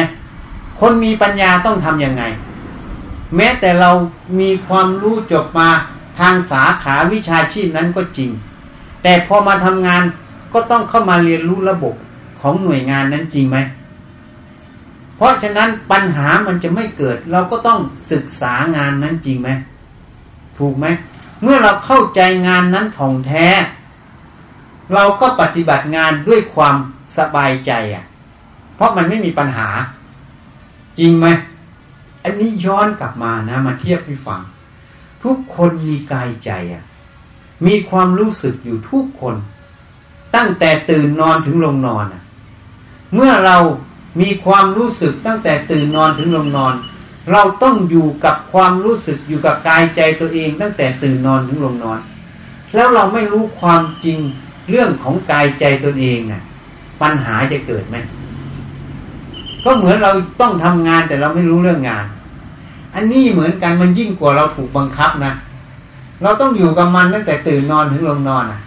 [0.80, 2.22] คนมีปัญญาต้องทำยังไง
[3.36, 3.90] แม้แต่เรา
[4.40, 5.68] มีความรู้จบมา
[6.18, 8.30] ทางสาขาวิชาชีพนั้นก็จริง
[9.02, 10.02] แต่พอมาทำงาน
[10.52, 11.94] ก็ต้องเข้ามาเรียนรู้ระบบ
[12.40, 13.58] ของหน่วยงานนั้นจริงไหม
[15.16, 19.50] เพราะฉะนั้นปัญหามันจะไม่เกิด เราก็ต้องศึกษางานนั้นจริงไหม
[20.58, 20.86] ถูกไหม
[21.42, 23.46] เมื่อเราเข้าใจงานนั้นท่องแท้
[24.94, 26.76] เราก็ปฏิบัติงานด้วยความ
[27.18, 28.04] สบายใจอะ
[28.76, 29.68] เพราะมันไม่มีปัญหา
[30.98, 31.26] จริงไหม
[32.24, 34.40] อันนี้ย้อนกลับมานะ มาเทียบให้ฟัง
[35.24, 36.84] ทุกคนมีกายใจอะ
[37.66, 39.36] มีความรู้สึกอยู่ทุกคน
[40.34, 42.22] ตั้งแต่ตื่นนอนถึงลงนอนอะ
[43.14, 43.58] เมื่อเรา
[44.20, 46.74] มีความรู้สึกตั้งแต่ตื่นนอนถึงลงนอน
[47.32, 51.98] เราต้องอยู่กับความรู้สึกอยู่กับกายใจตัวเอง ตั้งแต่ตื่นนอนถึงลงนอน
[52.74, 54.18] แล้วเราไม่รู้ความจริง
[54.70, 56.42] เรื่องของกายใจตัวเองน่ะ
[57.02, 57.96] ปัญหาจะเกิดไหม
[59.64, 62.04] ก็เหมือนเราต้องทำงานแต่เราไม่รู้เรื่องงาน
[62.94, 65.32] อันนี้เหมือนกันมันยิ่งกว่าเราถูกบังคับนะ
[66.22, 68.60] เราต้องอยู่กับมันตั้งแต่ตื่นนอนถึงลงนอนอะ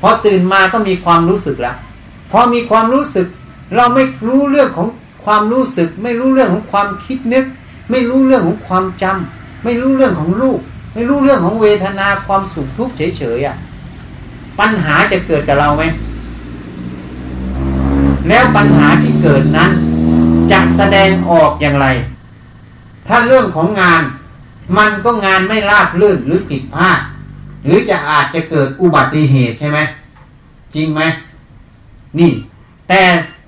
[0.00, 1.76] พอตื่นมาก็มีความรู้สึกแล้ว
[2.30, 3.26] พอมีความรู้สึก
[3.76, 4.88] เราไม่รู้เรื่องของ
[5.24, 7.44] ความรู้สึก ไม่รู้เรื่องของความคิดนึก
[7.90, 10.60] ไม่รู้เรื่องของความจำไม่รู้เรื่องของรูป
[10.94, 13.56] ไม่รู้เรื่องของเวทนาความสุขทุกข์เฉยๆอะ
[14.58, 15.82] ปัญหาจะเกิดกับเราไหม
[18.28, 19.70] แล้วปัญหาที่เกิดนั้น
[20.80, 21.86] แสดงออกอย่างไร
[23.08, 24.02] ถ้าเรื่องของงาน
[24.78, 26.98] มันก็งานไม่ราบรื่นหรือผิดพลาด
[27.64, 29.78] หรือจะอาจจะเกิดอุบัติเหตุใช่ไหม
[30.74, 31.00] จริงไหม
[32.18, 32.32] นี่
[32.88, 33.02] แต่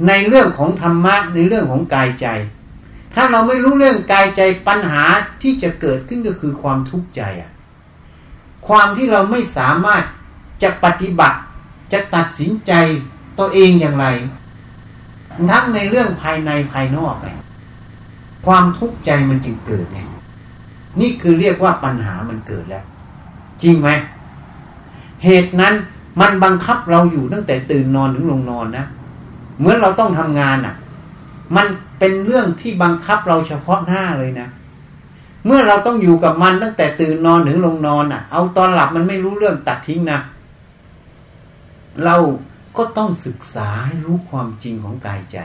[0.06, 2.26] ในเรื่องของธรรมะในเรื่องของกายใจ
[3.14, 5.04] ถ้าเราไม่รู้เรื่องกายใจปัญหา
[5.42, 7.50] ที่จะเกิดขึ้นก็คือความทุกข์ใจอะ
[8.66, 10.02] ความที่เราไม่สามารถ
[10.62, 11.38] จะปฏิบัติ
[11.92, 12.72] จะตัดสินใจ
[13.38, 14.06] ตัวเองอย่างไร
[15.50, 17.28] ทั้งในเรื่องภายในภายนอกไง
[18.46, 19.98] ความทุกข์ใจมันจึงเกิดไง
[21.00, 22.84] นี่คือเรียกว่าปัญหามันเกิดแล้ว
[23.62, 23.88] จริงไหม
[25.24, 25.74] เหตุนั้น
[26.20, 28.86] มันบังคับเราอยู่ตั้งแต่ตื่นนอนถึงลงนอนนะ
[29.58, 30.74] เหมือนเราต้องทำงานอะ
[31.56, 31.66] มัน
[31.98, 34.48] เป็นเรื่องที่บังคับเราเฉพาะหน้าเลยนะ
[35.46, 40.18] เมื่อเราต้องอยู่กับมันตั้งแต่ตื่นนอนถึงลงนอนอะ เอาตอนหลับมันไม่รู้เรื่องตัดทิ้งนะ
[42.04, 42.16] เรา
[42.76, 45.38] ก็ต้องศึกษาให้รู้ความจริงของกายใจ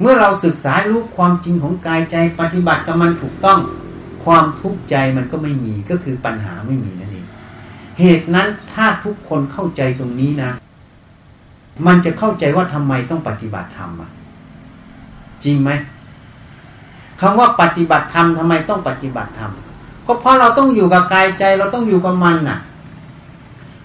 [0.00, 3.60] เมื่อเราศึกษารู้ความจริงของกายใจปฏิบัติกับมันถูกต้อง
[4.24, 7.26] ความทุกข์ใจมันก็ไม่มีก็คือปัญหาไม่มีนั่นเอง
[7.98, 10.50] เหตุนั้นถ้าทุกคนเข้าใจตรงนี้นะ
[11.86, 14.10] มันจะเข้าใจว่าทำไมต้องปฏิบัติธรรมอะ
[15.44, 15.70] จริงไหม
[17.20, 19.52] คำว่าปฏิบัติธรรมทำไมต้องปฏิบัติธรรม
[20.06, 22.58] ก็เพราะเราต้องอยู่กับกายใจเราต้องอยู่กับมันน่ะ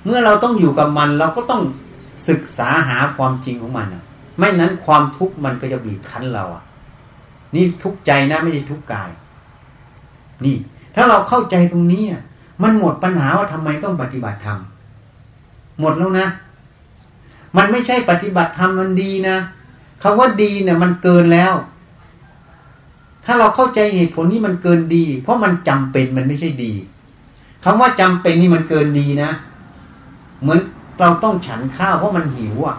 [0.05, 1.61] เมื่อเราต้องอยู่กับมัน เราก็ต้อง
[2.27, 4.03] ศึกษาหาความจริงของมันอะ
[4.37, 6.63] ไม่นั้นความทุกข์มันก็จะบีบคั้นเราอะ
[7.55, 9.09] นี่ทุกข์ใจนะไม่ใช่ทุกข์กาย
[10.45, 10.55] นี่
[10.95, 12.21] ถ้าเราเข้าใจตรงนี้อะ
[12.63, 14.59] มันหมดปัญหาว่าทำไมต้องปฏิบัติธรรม
[15.79, 16.27] หมดแล้วนะ
[17.57, 19.37] มันไม่ใช่ปฏิบัติธรรมมันดีนะ
[20.01, 21.53] คำว่าดีเนี่ย มันเกินแล้ว
[23.25, 26.73] ถ้าเราเข้าใจเหตุผลนี้มันเกินดี เพราะมันจำเป็นมันไม่ใช่ดี
[27.63, 29.31] คำว่าจำเป็นนี่มันเกินดีนะ
[30.41, 30.59] เหมือน
[30.99, 32.77] เราต้องฉันข้าวเพราะมันหิวอะ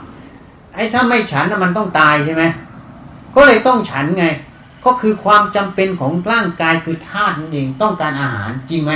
[0.74, 2.44] ไอ้ถ้าไม่ฉันมันต้องตายใช่ไหม
[3.34, 4.26] ก็เลยต้องฉันไง
[4.84, 8.92] ก็คือความจำเป็นของร่างกายคือธาตุนั่นเองต้องการอาหารจริงไหม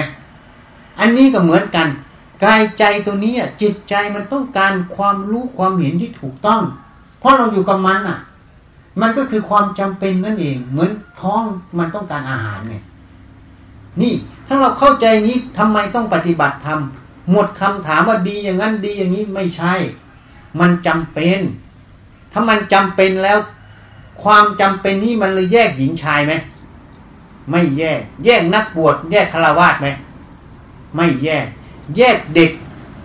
[1.01, 1.89] อันนี้ก็เหมือนกัน
[2.45, 6.63] กายใจตัวนี้จิตใจมันต้องการความรู้ความเห็นที่ถูกต้อง
[7.21, 8.19] เพราะเราอยู่กับมันอะ
[9.01, 10.91] มันก็คือความจำเป็นนั่นเอง เหมือน
[11.21, 11.43] ท้อง
[11.79, 12.77] มันต้องการอาหารไง
[14.01, 14.15] นี่
[14.47, 16.81] ถ้าเราเข้าใจนี้ทำไมต้องปฏิบัติธรรม
[17.31, 19.75] หมดคำถามว่าดีอย่างนั้นดีอย่างนี้ไม่ใช่
[20.61, 21.41] มันจำเป็น
[22.33, 23.39] ถ้ามันจำเป็นแล้ว
[24.23, 26.33] ความจำเป็นนี้มันเลยแยกหญิงชายไหม
[27.51, 29.87] ไม่แยก แยกนักบวชแยกฆราวาสไหม
[30.97, 31.47] ไม่แยก
[31.97, 32.51] แยกเด็ก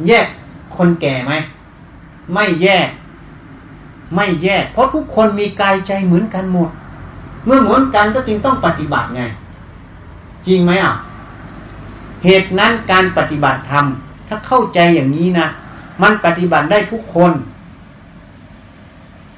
[0.08, 0.28] แยก
[0.76, 1.34] คนแก่ไหม
[2.34, 2.90] ไม่แยก
[4.16, 6.70] ไม่แยก เพราะทุกคนมีกายใจเหมือนกันหมด
[7.46, 9.22] เมื่อเหมือนกันก็จึงต้องปฏิบัติไง
[10.48, 10.94] จริงไหมอะ
[12.26, 13.86] เหตุนั้นการปฏิบัติธรรม
[14.34, 15.48] ถ้าเข้าใจอย่างนี้นะ
[16.02, 17.32] มันปฏิบัติได้ทุกคน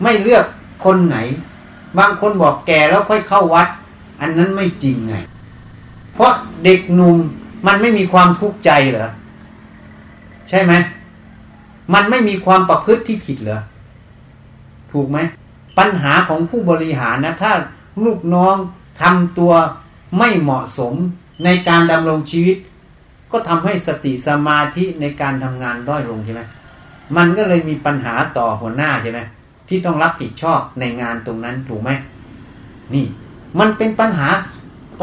[0.04, 0.46] ไม่เลือก
[0.86, 1.18] คนไหน
[1.98, 3.68] บางคนบอกแก่แล้วค่อยเข้าวัด
[4.20, 5.16] อันนั้นไม่จริงไง
[6.14, 6.32] เพราะ
[6.64, 7.18] เด็กหนุ่ม
[7.68, 9.10] มันไม่มีความทุกข์ใจเหรอ
[10.50, 10.74] ใช่ไหม
[11.94, 13.62] มันไม่มีความประพฤติที่ผิดเหรอ
[14.92, 15.18] ถูกไหม
[15.78, 17.52] ปัญหาของผู้บริหารนะ ถ้า
[18.06, 18.56] ลูกน้อง
[19.02, 19.54] ทำตัว
[20.18, 20.94] ไม่เหมาะสม
[21.44, 22.58] ในการดำรงชีวิต
[23.32, 26.42] ก็ทำให้สติสมาธิในการทำงานด้อยลงใช่ไหม
[27.18, 29.22] มันก็เลยมีปัญหาต่อหัวหน้าใช่ไหม
[29.68, 31.92] ที่ต้องรับผิดชอบในงานตรงนั้นถูกไหม
[32.94, 33.06] นี่
[33.60, 34.30] มันเป็นปัญหา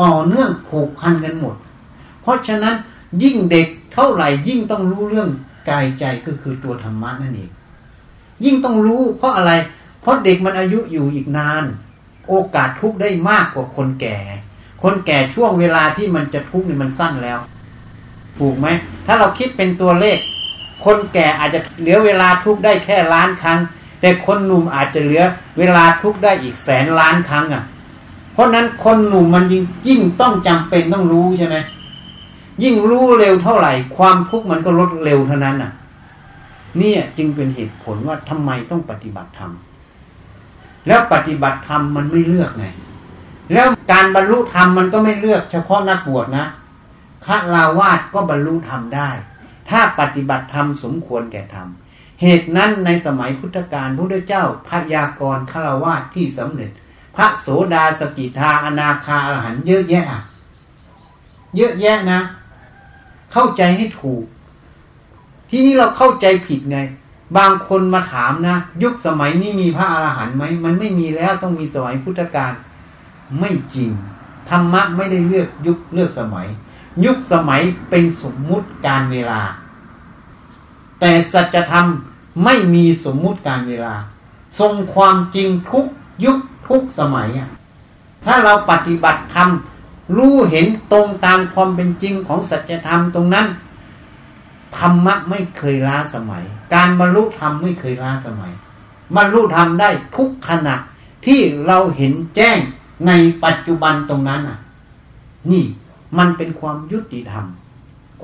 [0.00, 1.56] ต่อเนื่องผูกพันกันหมด
[2.22, 2.74] เพราะฉะนั้น
[3.22, 5.30] ยิ่งเด็กเท่าไหร่ยิ่งต้องรู้เรื่อง
[5.70, 7.50] กายใจก็คือตัวธรรมะนั่นเอง
[8.44, 9.52] ยิ่งต้องรู้เพราะอะไร
[10.00, 11.64] เพราะเด็กมันอายุอยู่อีกนาน
[12.28, 14.18] โอกาสทุกข์ได้มากกว่าคนแก่
[14.82, 17.38] คนแก่ช่วงเวลาที่มันจะทุกข์นี่มันสั้นแล้ว
[18.38, 18.66] ถูกไหม
[19.06, 20.18] ถ้าเราคิดเป็นตัวเลข
[20.84, 23.58] คนแก่อาจจะเหลือเวลาทุกได้แค่ล้านครั้ง
[24.00, 25.22] แต่คนหนุ่มอาจจะเหลือ
[25.58, 27.64] เวลาทุกได้อีกแสนล้านครั้งอะ
[28.32, 31.56] เพราะนั้นคนหนุ่มมันยิ่งยิ่งต้องจำเป็นต้องรู้ใช่ไหม
[32.62, 35.72] ยิ่งรู้เร็วเท่าไหร่ ความทุกข์มันก็ลดเร็วเท่านั้นอะ
[36.78, 39.52] เนี่ยจึงเป็นเหตุผลว่าทำไมต้องปฏิบัติธรรม
[40.86, 42.64] แล้วปฏิบัติธรรมมันไม่เลือกไง
[43.52, 46.44] แล้วการบรรลุธรรมมันก็ไม่เลือกเฉพาะนักบวชนะ
[47.26, 49.10] ฆราวาสก็บรรลุธรรมได้
[49.70, 51.68] ถ้าปฏิบัติธรรมสมควรแก่ธรรม
[52.22, 56.70] เหตุนั้นในสมัยพุทธกาลพระเจ้าพยากรฆราวาสที่สำเร็จ
[57.16, 60.04] พระโสดาสกิทาอนาคาอรหันเยอะแยะ
[61.56, 62.20] เยอะแยะนะ
[63.32, 64.24] เข้าใจให้ถูก
[65.50, 66.78] ที่นี้เราเข้าใจผิดไง
[67.36, 72.52] บางคนมาถามนะ ยุคสมัยนี้มีพระอรหันต์ไหมมันไม่มีแล้วต้องมีสมัยพุทธกาล
[73.38, 73.90] ไม่จริง
[74.50, 76.48] ธรรมะไม่ได้เลือกยุคเลือกสมัย
[77.04, 79.42] ยุคสมัยเป็นสมมุติการเวลา
[81.00, 81.86] แต่สัจธรรม
[82.44, 83.94] ไม่มีสมมุติการเวลา
[84.60, 85.86] ทรงความจริงทุก
[86.24, 86.38] ยุค
[86.68, 87.28] ทุกสมัย
[88.24, 89.48] ถ้าเราปฏิบัติธรรม
[90.16, 93.46] รู้เห็นตรงตามความเป็นจริงของสัจธรรมตรงนั้น
[94.76, 98.52] ธรรมะไม่เคยล้าสมัย การบรรลุธรรมไม่เคยล้าสมัย
[99.16, 100.76] บรรลุธรรมได้ทุกขณะ
[101.26, 102.58] ที่เราเห็นแจ้ง
[103.06, 103.12] ใน
[103.44, 104.58] ปัจจุบันตรงนั้นอะ
[105.50, 105.64] นี่
[106.18, 107.46] มันเป็นความยุติธรรม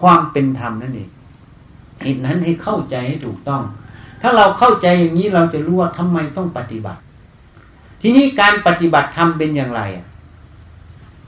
[0.00, 1.10] ความเป็นธรรมนั่นเอง
[2.02, 3.62] เหตุนั้นให้เข้าใจให้ถูกต้อง
[4.22, 7.00] ถ้าเราเข้าใจอย่างนี้เราจะรู้ว่าทำไมต้องปฏิบัติ
[8.00, 9.82] ทีนี้การปฏิบัติธรรมเป็นอย่างไร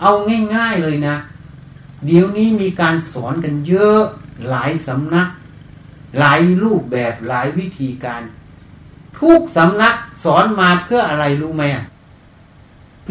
[0.01, 0.13] เอา
[0.55, 1.17] ง่ายๆเลยนะ
[2.07, 4.01] เดี๋ยวนี้มีการสอนกันเยอะ
[4.49, 5.29] หลายสำนัก
[6.19, 8.23] หลายรูปแบบหลายวิธีการ
[9.21, 9.95] ทุกสำนัก
[10.25, 11.65] สอนมาเพื่ออะไรรู้ไหม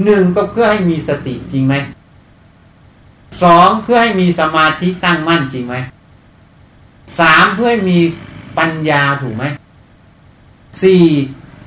[0.05, 1.75] หนึ่งก็เพื่อให้มีสติจริงไหม
[3.43, 5.75] สองเพื่อให้มีสมาธิตั้งมั่นจริงไหม
[7.19, 7.99] สามเพื่อให้มี
[8.57, 9.43] ปัญญาถูกไหม
[10.81, 11.03] สี่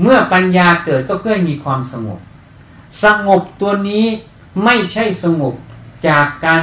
[0.02, 2.20] เมื่อปัญญาเกิดก็เพื่อให้มีความสงบ
[3.04, 4.04] สงบตัวนี้
[4.64, 5.54] ไม่ใช่สงบ
[6.08, 6.60] จากการ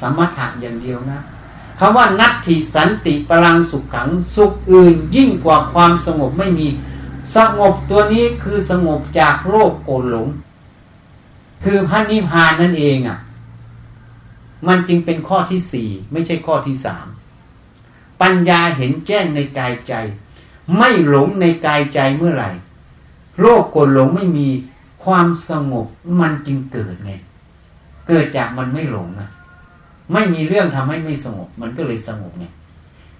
[0.00, 1.20] สมถะอย่างเดียวนะ
[1.78, 6.68] คำว่านัตถิสันติปรังสุขขังสุขอื่นยิ่งกว่าความสงบไม่มี
[7.36, 10.28] สงบตัวนี้คือสงบจากโรคโกรหลง
[11.64, 13.18] คือพระนิพพานนั่นเองอะ่ะ
[14.68, 17.06] มันจึงเป็นข้อที่สี่ไม่ใช่ข้อที่สาม
[18.20, 19.94] ปัญญาเห็นแจ้งในกายใจ
[20.76, 22.50] ไม่หลงในกายใจเมื่อไหร่
[23.40, 24.48] โลกโกรหลงไม่มี
[25.04, 25.86] ความสงบ
[26.20, 27.12] มันจึงเกิดไง
[28.08, 29.28] เกิดจากมันไม่หลงนะ
[30.12, 32.44] ไม่มีเรื่องทำให้ไม่สงบ มันก็เลยสงบไง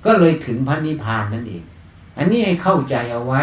[0.05, 1.63] ก็เลยถึงพระนิพพานนั่นเอง
[2.19, 3.43] อันนี้ให้เข้าใจเอาไว้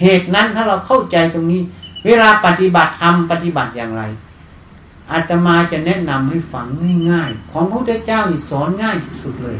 [0.00, 1.62] เหตุนั้นถ้าเราเข้าใจตรงนี้
[2.06, 4.02] เวลาปฏิบัติธรรมปฏิบัติอย่างไร
[5.12, 6.66] อาตมาจะแนะนำให้ฟัง
[7.10, 9.58] ง่ายๆ ของพระพุทธเจ้าสอนง่ายที่สุดเลย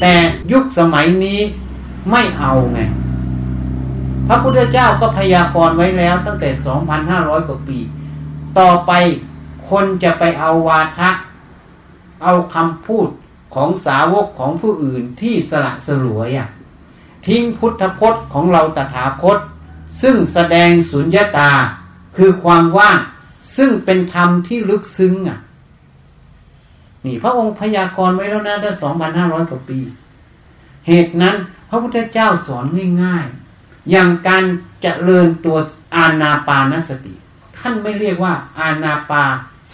[0.00, 0.14] แต่
[0.52, 1.40] ยุคสมัยนี้
[2.10, 2.80] ไม่เอาไง
[4.28, 6.50] พระพุทธเจ้าก็พยากรณ์ไว้แล้วตั้งแต่
[6.98, 7.78] 2,500 กว่าปี
[8.58, 8.92] ต่อไป
[9.68, 11.10] คนจะไปเอาวาทะ
[12.22, 13.08] เอาคำพูด
[13.54, 16.48] ของสาวกของผู้อื่นที่สละสลวยอะ
[17.26, 19.38] ทิ้งพุทธพจน์ของเราตถาคต
[20.02, 21.50] ซึ่งแสดงสุญญตา
[22.16, 22.98] คือความว่าง
[23.56, 25.38] ซึ่งเป็นธรรมที่ลึกซึ้งอะ
[27.04, 29.80] นี่พระองค์พยากรณ์ไว้แล้วนะตั้งสองพันห้าร้อยกว่าปี
[30.86, 31.36] เหตุนั้น
[31.68, 32.64] พระพุทธเจ้าสอน
[33.02, 34.44] ง่ายๆ อย่างการ
[34.82, 35.58] เจริญตัว
[35.96, 37.14] อาณาปานสติ
[37.56, 39.24] ท่านไม่เรียกว่า อาณาปา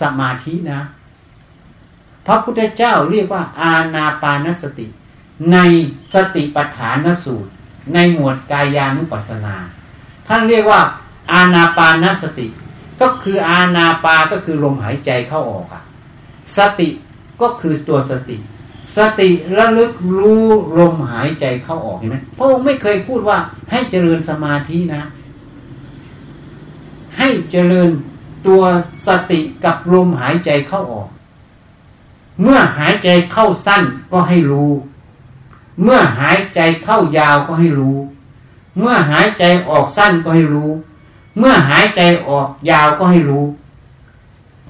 [0.01, 0.81] สมาธินะ
[2.27, 4.87] พระพุทธเจ้าเรียกว่า อาณาปานสติ
[5.53, 5.59] ใน
[6.15, 7.51] สติปัฏฐานสูตร
[7.95, 9.57] ในหมวดกายานุปัสสนา
[10.29, 10.81] ท่านเรียกว่า
[11.33, 12.47] อาณาปานสติ
[13.01, 15.83] ก็คืออาณาปาก็คือลมหายใจเข้าออกอะ
[16.57, 16.89] สติ
[17.41, 18.37] ก็คือตัวสติ
[18.97, 20.45] สติระลึกรู้
[20.79, 23.39] ลมหายใจเข้าออกเห็นไหมพระองค์ไม่เคยพูดว่า
[23.71, 25.03] ให้เจริญสมาธินะ
[27.19, 27.91] ให้เจริญ
[28.47, 28.63] ตัว
[29.07, 31.09] สติกับลมหายใจเข้าออก
[32.43, 34.73] เมื่อหายใจเข้าสั้นก็ให้รู้
[35.83, 37.99] เมื่อหายใจเข้ายาวก็ให้รู้
[38.79, 40.71] เมื่อหายใจออกสั้นก็ให้รู้
[41.39, 43.45] เมื่อหายใจออกยาวก็ให้รู้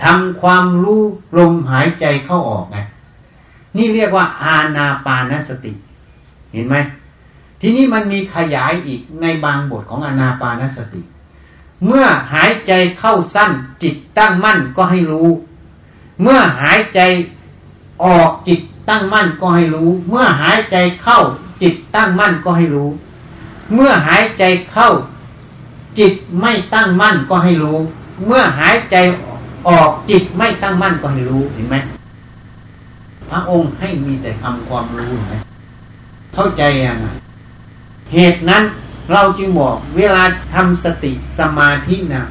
[0.04, 1.02] ทำความรู้
[1.38, 2.78] ลมหายใจเข้าออกไง
[3.76, 5.72] นี่เรียกว่าอาณาปานสติ
[6.52, 6.76] เห็นไหม
[7.60, 11.02] ทีนี้มันมีขยายอีกในบางบทของอานาปานสติ
[11.86, 13.50] เมื่อหายใจเข้าสั้น
[13.82, 15.28] จิตตั้งมั่นก็ให้รู้
[16.22, 17.00] เมื่อหายใจ
[18.04, 21.20] ออกจิตตั้งมั่นก็ให้รู้ เมื่อหายใจเข้า
[21.62, 22.90] จิตตั้งมั่นก็ให้รู้
[23.74, 24.90] เมื่อหายใจเข้า
[25.98, 27.78] จิตไม่ตั้งมั่นก็ให้รู้
[28.26, 28.96] เมื่อหายใจ
[29.68, 31.76] ออกจิตไม่ตั้งมั่นก็ให้รู้เห็นไหม
[33.30, 35.32] พระองค์ให้มีแต่คำความรู้ไหม
[36.34, 36.98] เข้าใจยัง
[38.12, 38.62] เหตุนั้น
[39.12, 40.22] เราจึงบอกเวลา
[40.54, 42.22] ทำสติสมาธินะ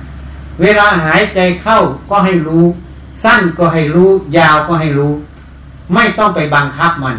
[0.61, 2.65] เวลาหายใจเข้าก็ให้รู้
[3.23, 5.13] สั้นก็ให้รู้ ยาวก็ให้รู้
[5.93, 7.17] ไม่ต้องไปบังคับมัน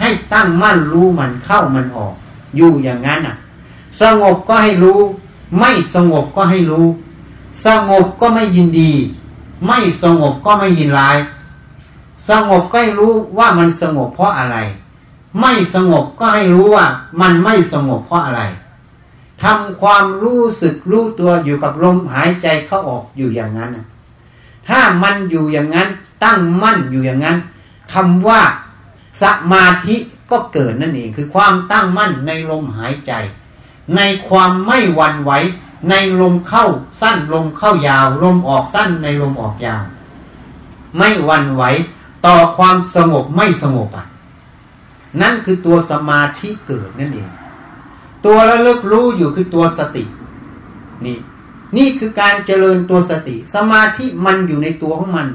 [0.00, 2.14] ให้ตั้งมั่นรู้มันเข้ามันออก
[2.56, 3.36] อยู่อย่างนั้นอะ
[4.00, 5.00] สงบก็ให้รู้
[5.58, 6.86] ไม่สงบก็ให้รู้
[7.66, 8.92] สงบก็ไม่ยินดี
[9.66, 11.18] ไม่สงบก็ไม่ยินร้าย
[12.28, 14.56] สงบก็ให้รู้ว่ามันสงบเพราะอะไร
[15.40, 16.86] ไม่สงบก็ให้รู้ว่า
[17.20, 18.42] มันไม่สงบเพราะอะไร
[19.42, 23.70] ทำความรู้สึกรู้ตัวอยู่กับลมหายใจเข้าออกอยู่อย่างนั้น
[24.68, 25.88] ถ้ามันอยู่อย่างนั้น
[26.24, 27.36] ตั้งมั่นอยู่อย่างนั้น
[27.92, 28.40] คำว่า
[29.22, 29.96] สมาธิ
[30.30, 33.12] ก็เกิดนั่นเอง คือความตั้งมั่นในลมหายใจ
[33.96, 35.32] ในความไม่หวั่นไหว
[35.90, 36.66] ในลมเข้า
[37.00, 39.82] สั้นลมเข้ายาว ลมออกสั้นในลมออกยาว
[40.96, 41.62] ไม่หวั่นไหว
[42.26, 44.06] ต่อความสงบไม่สงบอะ
[45.22, 47.30] นั่นคือตัวสมาธิเกิดนั่นเอง
[48.24, 50.04] ตัวระลึกรู้อยู่คือตัวสติ
[51.04, 51.18] นี่
[51.76, 55.28] นี่คือการเจริญตัวสติ สมาธิมันอยู่ในตัวของมัน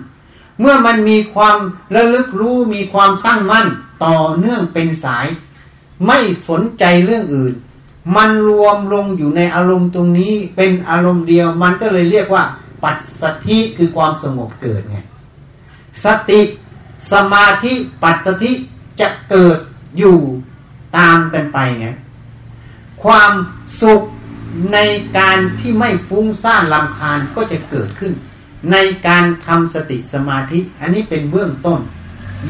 [0.59, 1.57] เมื่อมันมีความ
[1.95, 3.67] ระลึกรู้มีความตั้งมั่น
[4.05, 5.27] ต่อเนื่องเป็นสาย
[6.07, 7.53] ไม่สนใจเรื่องอื่น
[8.15, 12.43] มันรวมลงอยู่ในอารมณ์ตรงนี้เป็นอารมณ์เดียว มันก็เลยเรียกว่า
[12.83, 14.97] ปัจสถิคือความสงบเกิดไง
[16.03, 16.41] สติ
[17.11, 18.51] สมาธิปัจสถิ
[18.99, 19.57] จะเกิด
[19.97, 20.17] อยู่
[20.97, 21.87] ตามกันไปไง
[23.03, 23.31] ความ
[23.81, 24.01] สุข
[24.73, 24.79] ใน
[25.17, 28.13] การที่ไม่ฟุ้งซ่านลำคาญก็จะเกิดขึ้น
[28.71, 28.77] ใน
[29.07, 31.79] การทำสติสมาธิ อันนี้เป็นเบื้องต้น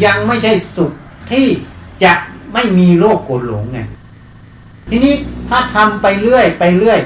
[0.06, 0.92] ยังไม่ใช่สุข
[1.32, 1.48] ที่
[2.04, 2.14] จะ
[2.54, 3.80] ไม่มีโรคโกรหลงไง
[4.90, 5.16] ทีนี้
[5.50, 7.00] ถ้าทำไปเรื่อยไปเรื่อย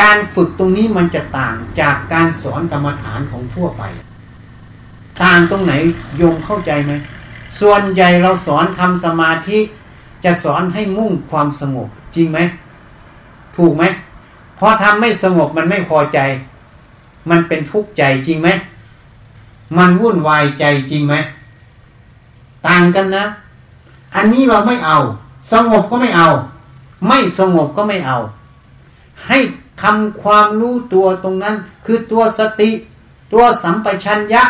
[0.00, 3.82] การฝึกตรงนี้มันจะต่างจากการสอนกรรมฐานของทั่วไป
[5.22, 5.72] ต่างตรงไหน
[6.16, 6.92] โยงเข้าใจไหม
[7.60, 9.58] ส่วนใหญ่เราสอนทำสมาธิ
[10.24, 12.38] จะสอนให้มุ่งความสงบจริงไหม
[13.56, 13.84] ถูกไหม
[14.58, 16.18] พอทำไม่สงบมันไม่พอใจ
[17.30, 18.48] มันเป็นทุกข์ใจจริงไหม
[19.78, 21.14] มันวุ่นวายใจจริงไหม
[22.66, 23.24] ต่างกันนะ
[24.14, 24.98] อันนี้เราไม่เอา
[25.52, 26.28] สงบก็ไม่เอา
[27.08, 28.18] ไม่สงบก็ไม่เอา
[29.26, 29.38] ให้
[29.82, 32.70] ทำความรู้ตัวตรงนั้น คือตัวสติ
[33.32, 34.42] ตัวสัมปชัญญะ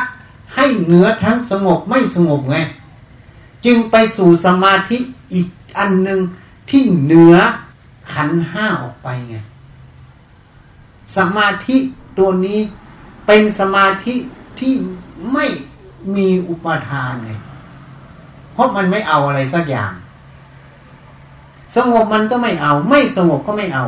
[0.54, 2.56] ให้เหนือทั้งสงบไม่สงบไง
[3.64, 4.98] จึงไปสู่สมาธิ
[5.32, 6.20] อีกอันหนึ่ง
[6.70, 7.36] ที่เหนือ
[8.12, 9.36] ขันห้าออกไปไง
[11.16, 11.76] สมาธิ
[12.18, 12.58] ตัวนี้
[13.26, 14.14] เป็นสมาธิ
[14.60, 14.72] ที่
[15.32, 15.46] ไม่
[16.16, 17.32] มีอุปทานไง
[18.52, 19.92] เพราะมันไม่เอาอะไรสักอย่าง
[21.76, 23.86] สงบมันก็ไม่เอา ไม่สงบก็ไม่เอา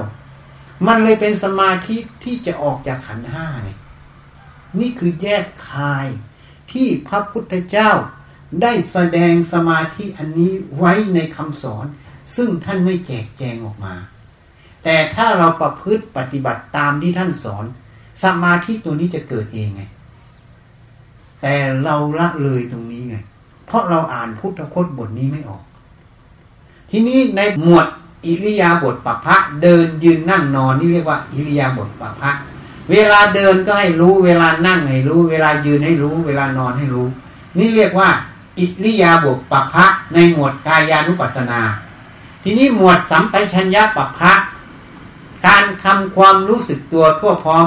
[0.86, 3.46] มันเลยเป็นสมาธิที่จะออกจากขันห้า
[4.80, 6.06] นี่คือแยกคาย
[6.72, 7.90] ที่พระพุทธเจ้า
[8.62, 11.86] ได้แสดงสมาธิอันนี้ไว้ในคำสอน
[12.36, 13.94] ซึ่งท่านไม่แจกแจงออกมา
[14.84, 17.64] แต่ถ้าเราประพฤติปฏิบัติตามที่ท่านสอน
[18.24, 19.82] สมาธิตัวนี้จะเกิดเองไง
[21.42, 23.16] แต่เราละเลยตรงนี้ไง
[23.66, 25.62] เพราะเราอ่านพุทธพจน์บทนี้ไม่ออก
[26.90, 27.86] ทีนี้ในหมวด
[28.26, 32.30] อิริยาบถปภะเดินยืนนั่งนอนนี่เรียกว่าอิริยาบถปภะ
[32.90, 37.06] เวลาเดินก็ให้รู้ เวลานั่งให้รู้ เวลายืนให้รู้ เวลานอนให้รู้
[37.58, 38.08] นี่เรียกว่า
[38.58, 41.60] อิริยาบถปภะในหมวดกายานุปัสสนา
[42.42, 44.32] ทีนี้หมวดสัมปชัญญะปภะ
[45.46, 47.66] การทำความรู้สึกตัวทั่วพร้อม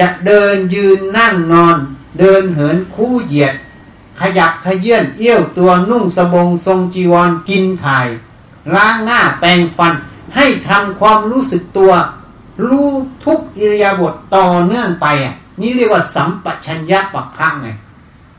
[0.00, 1.76] จะเดินยืนนั่งนอน
[2.18, 3.54] เดินเหินคู่เหยียด
[4.20, 8.06] ขยับขยื่นเอี้ยวตัวนุ่งสบงทรงจีวรกินถ่าย
[8.74, 9.92] ล้างหน้าแปรงฟัน
[10.34, 11.92] ให้ทำความรู้สึกตัว
[12.68, 12.90] รู้
[13.24, 17.68] ทุกอิริยาบถต่อเนื่องไปอะนี่เรียกว่าสัมปชัญญะปักพังไง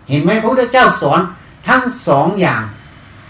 [0.10, 1.20] เห็นไหมพระพุทธเจ้าสอน
[1.68, 2.62] ทั้งสองอย่าง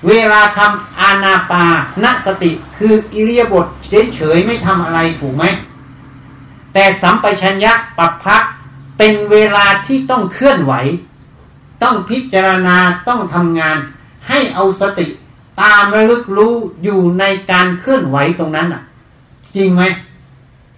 [0.07, 1.63] เวลาทำอานาปา
[2.03, 3.65] นสติคืออิริยาบถ
[4.15, 5.43] เฉยๆไม่ทำอะไรถูกไหม
[6.73, 8.37] แต่สัมปชัญญะปัปพะ
[8.97, 10.73] เป็นเวลาที่ต้องเคลื่อนไหว
[11.83, 12.77] ต้องพิจารณา
[13.07, 13.77] ต้องทำงาน
[14.27, 15.07] ให้เอาสติ
[15.61, 16.53] ตามระลึกรู้
[16.83, 18.81] อยู่ในการเคลื่อนไหวตรงนั้นอะ
[19.55, 19.83] จริงไหม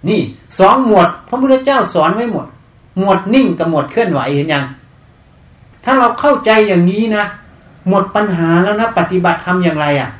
[0.08, 0.20] นี่
[0.58, 2.46] สองหมวดพระพุทธเจ้าสอนไว้หมด
[2.98, 4.64] หมวดนิ่งกับหมวดเคลื่อนไหวเห็นยัง
[5.84, 7.24] ถ้าเราเข้าใจอย่างนี้นะ
[7.88, 10.10] หมดปัญหาแล้วนะ ปฏิบัติทำอย่างไรอะ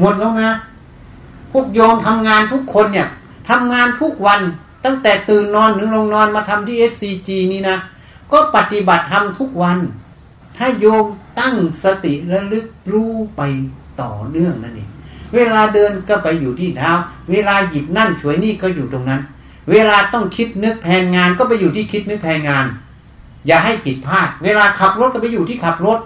[0.00, 0.52] หมดแล้วนะ
[1.52, 3.08] พวกโยมทำงานทุกคนเนี่ย
[3.48, 4.40] ทำงานทุกวัน
[4.84, 7.76] ตั้งแต่ตื่นนอนถึงลงนอนมาทำที่ SCG นี่นะ
[8.32, 9.78] ก็ปฏิบัติทำทุกวัน
[10.56, 11.06] ถ้าโยม
[11.40, 11.54] ตั้ง
[11.84, 13.42] สติระลึกรู้ไป
[14.00, 14.90] ต่อเนื่องนั่นเอง
[15.34, 16.90] เวลาเดินก็ไปอยู่ที่เท้า
[17.30, 19.20] เวลาหยิบนั่นช่วยนี่ก็อยู่ตรงนั้น
[19.70, 22.64] เวลาต้องคิดนึกแผนงานก็ไปอยู่ที่คิดนึกแผนงาน
[23.46, 25.98] อย่าให้ผิดพลาด เวลาขับรถก็ไปอยู่ที่ขับรถ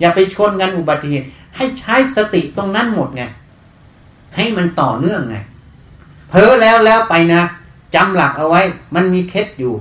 [0.00, 1.26] อย่าไปชนกันอุบัติเหตุ
[1.56, 3.22] ให้ใช้สติตรงนั้นหมดไง
[4.36, 5.36] ให้มันต่อเนื่องไง
[6.30, 7.42] เผลอแล้วแล้วไปนะ
[7.94, 8.62] จำหลักเอาไว้
[8.94, 9.74] มันมีเคล็ดอยู่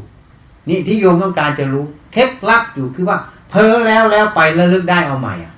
[0.70, 3.18] นี่ที่โยมต้องการจะรู้ เคล็ดลับอยู่คือว่า
[3.52, 5.54] เผลอแล้วแล้วไปแล้วลึกได้เอาใหม่อะ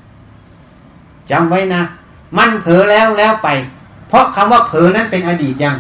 [1.32, 1.82] จำไว้นะ
[2.38, 3.50] มันเผลอแล้วแล้วไป
[4.10, 5.76] เพราะคำว่าเผลอนั้นเป็นอดีตยัง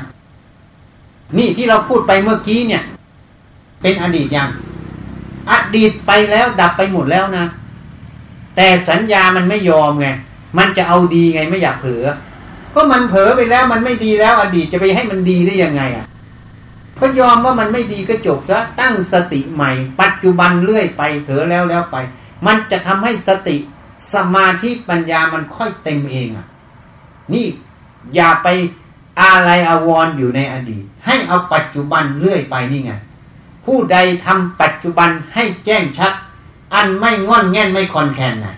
[1.37, 2.83] นี่ที่เราพูดไปเมื่อกี้เนี่ย
[3.81, 4.49] เป็นอดีตยัง
[5.51, 7.45] อดีตไปแล้วดับไปหมดแล้วนะ
[8.55, 10.07] แต่สัญญามันไม่ยอมไง
[10.57, 12.03] มันจะเอาดีไงไม่อยากเผลอ
[12.75, 16.05] ก็มันเผลอไปแล้วมันไม่ดีแล้ว อดีตจะไปให้มันดีได้ยังไงอะ
[17.03, 21.97] ก็ยอมว่ามันไม่ดีก็จบซะตั้งสติใหม่ ปัจจุบันเรื่อยไปเผลอแล้วแล้วไป
[22.45, 23.55] มันจะทำให้สติ
[24.13, 26.47] สมาธิปัญญามันค่อยเต็มเองอะ
[27.33, 27.45] นี่
[28.15, 28.47] อย่าไป
[29.21, 32.93] อะไรอาวรออยู่ในอดีต ให้เอาปัจจุบันเรื่อยไปนี่ไง
[33.65, 36.13] ผู้ใดทำปัจจุบันให้แจ้งชัด
[36.73, 38.55] อันไม่งอนแง่นไม่คอนแคนน่ะ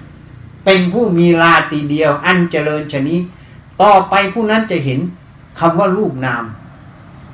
[0.66, 3.20] เป็นผู้มีลาตีเดียว อันเจริญชนี้
[3.82, 5.00] ต่อไปผู้นั้นจะเห็น
[5.60, 6.44] คำว่ารูปนาม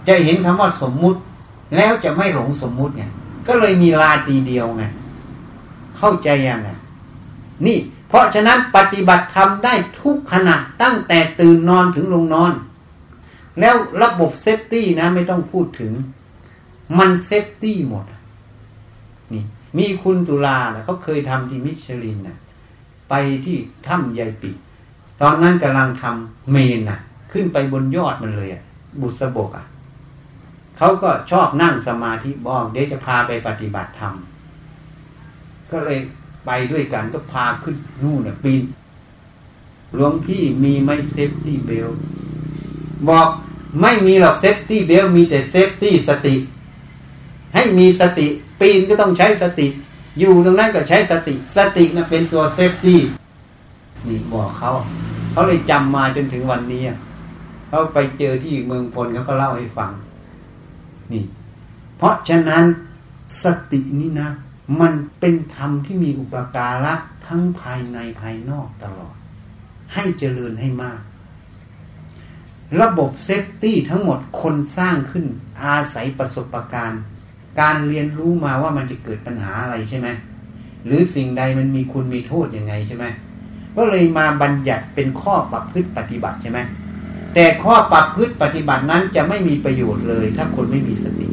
[0.08, 1.20] จะเห็นคำว่าสมมุติ
[1.76, 3.04] แล้วจะไม่หลงสมมุติไง
[3.48, 4.84] ก็เลยมีลาตีเดียวไง
[5.98, 6.70] เข้าใจยังไง
[7.66, 7.78] นี่
[8.10, 12.54] เพราะฉะนั้นปฏิบัติทำได้ทุกขณะตั้งแต่ตื่นนอนถึงลงนอน
[13.60, 15.94] แล้วระบบ safety นะ ไม่ต้องพูดถึง
[17.00, 18.06] มัน safety หมด
[19.34, 19.44] นี่
[19.78, 22.38] มีคุณตุลาเขาเคยทำที่มิชลินนะ
[23.10, 23.14] ไป
[23.46, 24.52] ที่ถ้ำใหญ่ปิ
[25.22, 27.00] ตอนนั้นกำลังทำเมรุนะ
[27.32, 28.64] ขึ้นไปบนยอดมันเลยอะ
[29.02, 29.66] บุษบกอะ
[30.84, 34.14] เขาก็ชอบนั่งสมาธิบอกเดี๋ยวจะพาไปปฏิบัติธรรม
[35.72, 36.00] ก็เลย
[36.46, 38.64] ไปด้วยกันก็พาขึ้นนู่นปีน
[39.96, 41.90] หลวงพี่มีไหม safety belt
[43.10, 43.30] บอก
[43.82, 46.36] ไม่มีหรอก safety belt มีแต่ safety สติ
[47.54, 48.28] ให้มีสติ
[48.60, 49.68] ปีนก็ต้องใช้สติ
[50.20, 53.00] อยู่ตรงนั้นก็ใช้สติ สตินะเป็นตัว safety
[54.08, 54.72] นี่บอกเขา
[55.32, 56.84] เขาเลยจำมาจนถึงวันนี้
[57.68, 59.92] เขาไปเจอที่เมืองพลเขาก็เล่าให้ฟัง
[61.14, 61.24] นี่
[61.98, 62.64] เพราะฉะนั้น
[63.44, 64.30] สตินี่นะ
[64.80, 66.94] มันเป็นธรรมที่มีอุปการะ
[67.28, 69.16] ทั้งภายในภายนอกตลอด
[69.94, 71.00] ให้เจริญให้มาก
[72.82, 75.26] ระบบเซฟตี้ทั้งหมดคนสร้างขึ้น
[75.64, 77.02] อาศัยประสบการณ์
[77.60, 80.10] การเรียนรู้มาว่ามันจะเกิดปัญหาอะไรใช่ไหม
[80.86, 83.06] หรือสิ่งใดมันมีคุณมีโทษยังไงใช่ไหม
[83.78, 86.60] ก็เลยมาบัญญัติเป็นข้อปรับพฤติปฏิบัติใช่ไหม
[87.34, 91.28] แต่ข้อปรับพฤติปฏิบัตินั้นจะไม่มีประโยชน์เลย ถ้าคนไม่มีสติ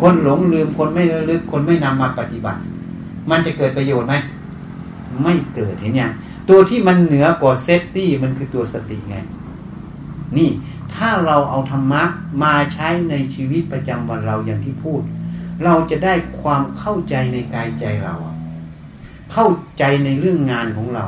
[0.00, 2.60] คนหลงลืมคนไม่ระลึกคนไม่นำมาปฏิบัติ
[3.30, 4.14] มันจะเกิดประโยชน์ไหม
[5.22, 6.12] ไม่เกิดเห็นยัง
[6.48, 9.16] ตัวที่มันเหนือกว่าเซฟตี้มันคือตัวสติไง
[10.38, 10.50] นี่
[10.94, 12.02] ถ้าเราเอาธรรมะ
[12.42, 15.02] มาใช้ในชีวิตประจำวันเราอย่างที่พูด
[15.64, 18.14] เราจะได้ความเข้าใจในกายใจเรา
[19.32, 21.06] เข้าใจในเรื่องงานของเรา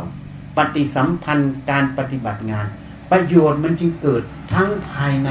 [0.57, 2.67] ปฏิสัมพันธ์การปฏิบัติงาน
[3.13, 4.23] ประโยชน์มันจึงเกิด
[4.55, 5.31] ทั้งภายใน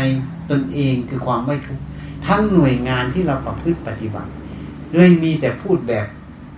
[0.51, 1.83] ตนเองคือความไม่ทุกข์
[2.27, 4.31] ทั้งหน่วยงานที่เราประพฤติปฏิบัติ
[4.95, 6.05] เลยมีแต่พูดแบบ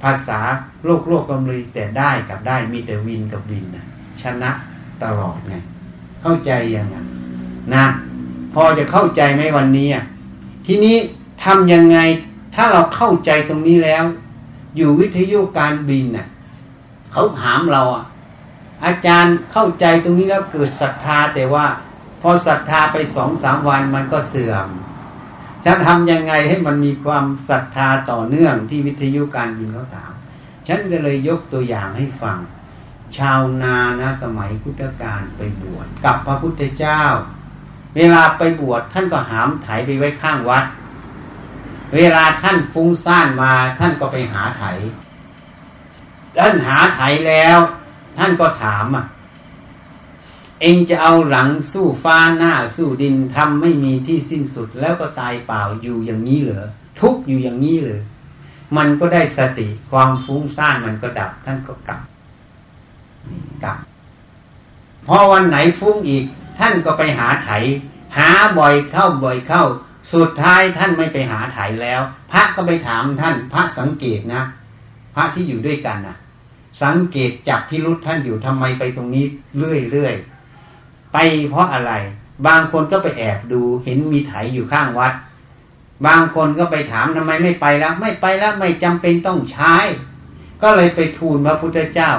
[0.04, 0.40] ภาษา
[0.86, 3.86] โลกโลกกำเลยแต่ได้กับได้มีแต่วินกับวินนะ
[4.22, 4.52] ชนะ
[5.04, 5.56] ตลอดไง
[6.22, 6.96] เข้าใจยังไง
[7.74, 7.86] นะ
[8.54, 9.90] พอจะเข้าใจไหมวันนี้
[10.66, 10.98] ทีนี้
[11.44, 11.98] ทำยังไง
[12.56, 14.04] ถ้าเราเข้าใจตรงนี้แล้ว
[14.78, 16.28] อยู่วิทยุการบินน่ะ
[17.12, 18.04] เขาถามเราอะ
[18.86, 21.66] อาจารย์เข้าใจตรงนี้แล้วเกิดศรัทธาแต่ว่า
[22.22, 24.68] พอศรัทธาไปสองสามวันมันก็เสื่อม
[25.66, 30.14] จะทำยังไงให้มันมีความศรัทธาต่อเนื่องที่วิทยุการบินเขาถาม
[30.68, 32.38] ฉันก็เลยยกตัวอย่างให้ฟัง
[33.18, 37.04] ชาวนานะสมัยพุทธกาลไปบวชกับพระพุทธเจ้า
[37.96, 40.66] เวลาไปบวชท่านก็หามไถไปไว้ข้างวัด
[41.96, 44.64] เวลาท่านฟุ้งซ่านมาท่านก็ไปหาไถ
[46.38, 47.60] ท่านหาไถแล้ว
[48.18, 49.06] ท่านก็ถามอะ
[50.62, 56.66] เองจะเอาหลังสู้ฟ้าหน้าสู้ดินทำไม่มีที่สิ้นสุดแล้วก็ตายเปล่าอยู่อย่างนี้เหรอ
[57.02, 58.02] ทุกอยู่อย่างนี้เลย
[58.78, 62.02] มันก็ได้สติความฟุ้งซ่านมันก็ดับ ท่านก็กลับ
[63.64, 63.78] กลับ
[65.08, 66.24] พอวันไหนฟุ้งอีก
[66.60, 67.50] ท่านก็ไปหาไถ
[68.18, 69.64] หาบ่อยเข้าบ่อยเข้า
[70.14, 72.02] สุดท้ายท่านไม่ไปหาไถแล้ว
[72.32, 74.44] พระก็ไปถามท่านพระสังเกตนะ
[75.16, 76.18] พระที่อยู่ด้วยกันนะ
[76.82, 79.26] สังเกตจับพิรุษท่านอยู่ทำไมไปตรงนี้
[79.58, 81.18] เรื่อยๆไป
[81.50, 81.94] เพราะอะไร
[82.48, 85.14] บางคนก็ไปแอบดูเห็นมีไถอยู่ข้างวัด
[86.08, 89.76] บางคนก็ไปถามทำไมไม่ไปแล้ว ไม่ไปแล้วไม่จำเป็นต้องใช้
[90.62, 92.12] ก็เลยไปทูลพระพุทธเจ้า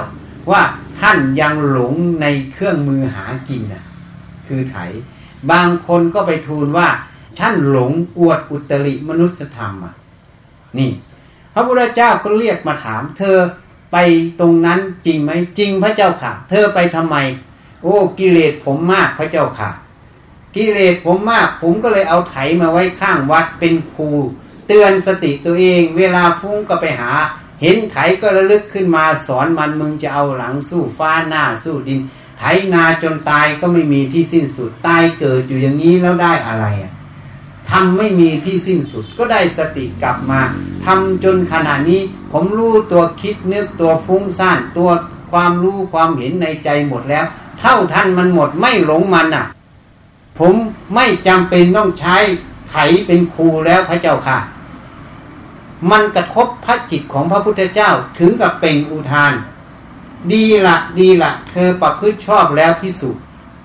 [0.51, 0.61] ว่า
[0.99, 3.83] ท่านยังหลงในเครื่องมือหากินน่ะ
[4.47, 4.77] คือไถ
[5.51, 6.87] บางคนก็ไปทูลว่า
[7.39, 9.95] ท่านหลงอวดอุตริมนุสธรรมอะ
[10.77, 10.91] นี่
[11.53, 13.37] พระพุทธเจ้าก็เรียกมาถาม เธอ
[13.97, 14.03] ไป
[14.39, 17.15] ตรงนั้นจริงไหมจริงพระเจ้าค่ะ เธอไปทำไม
[17.83, 19.69] โอ้กิเลสผมมากพระเจ้าค่ะ
[20.55, 24.09] กิเลสผมมาก ผมก็เลยเอาไถมาไว้ข้างวัดเป็นครู
[24.67, 27.11] เตือนสติตัวเอง เวลาฟุ้งก็ไปหา
[27.61, 31.99] เห็นไถก็ระลึกขึ้นมาสอนมันมึงจะเอาหลังสู้ฟ้าหน้าสู้ดิน
[32.39, 32.43] ไถ
[32.73, 36.94] นาจนตายก็ไม่มีที่สิ้นสุดตายเกิดอยู่อย่างนี้แล้วได้อะไรอะ
[37.71, 40.41] ทำไม่มีที่สิ้นสุดก็ได้สติกลับมา
[40.85, 42.01] ทำจนขณะนี้
[42.31, 44.89] ผมรู้ตัวคิดนึกตัวฟุ้งซ่านตัว
[45.31, 47.25] ความรู้ความเห็นในใจหมดแล้ว
[47.59, 49.45] เท่าทันมันหมดไม่หลงมันอะ
[50.39, 50.55] ผม
[50.95, 52.17] ไม่จำเป็นต้องใช้
[52.69, 54.37] ไถเป็นครูแล้วพระเจ้าค่ะ
[55.91, 59.33] มันกระทบพระจิตของพระพุทธเจ้าถึงกับเป็นอุทาน
[60.31, 63.09] ดีละดีละเธอประพฤติชอบแล้วพิสุ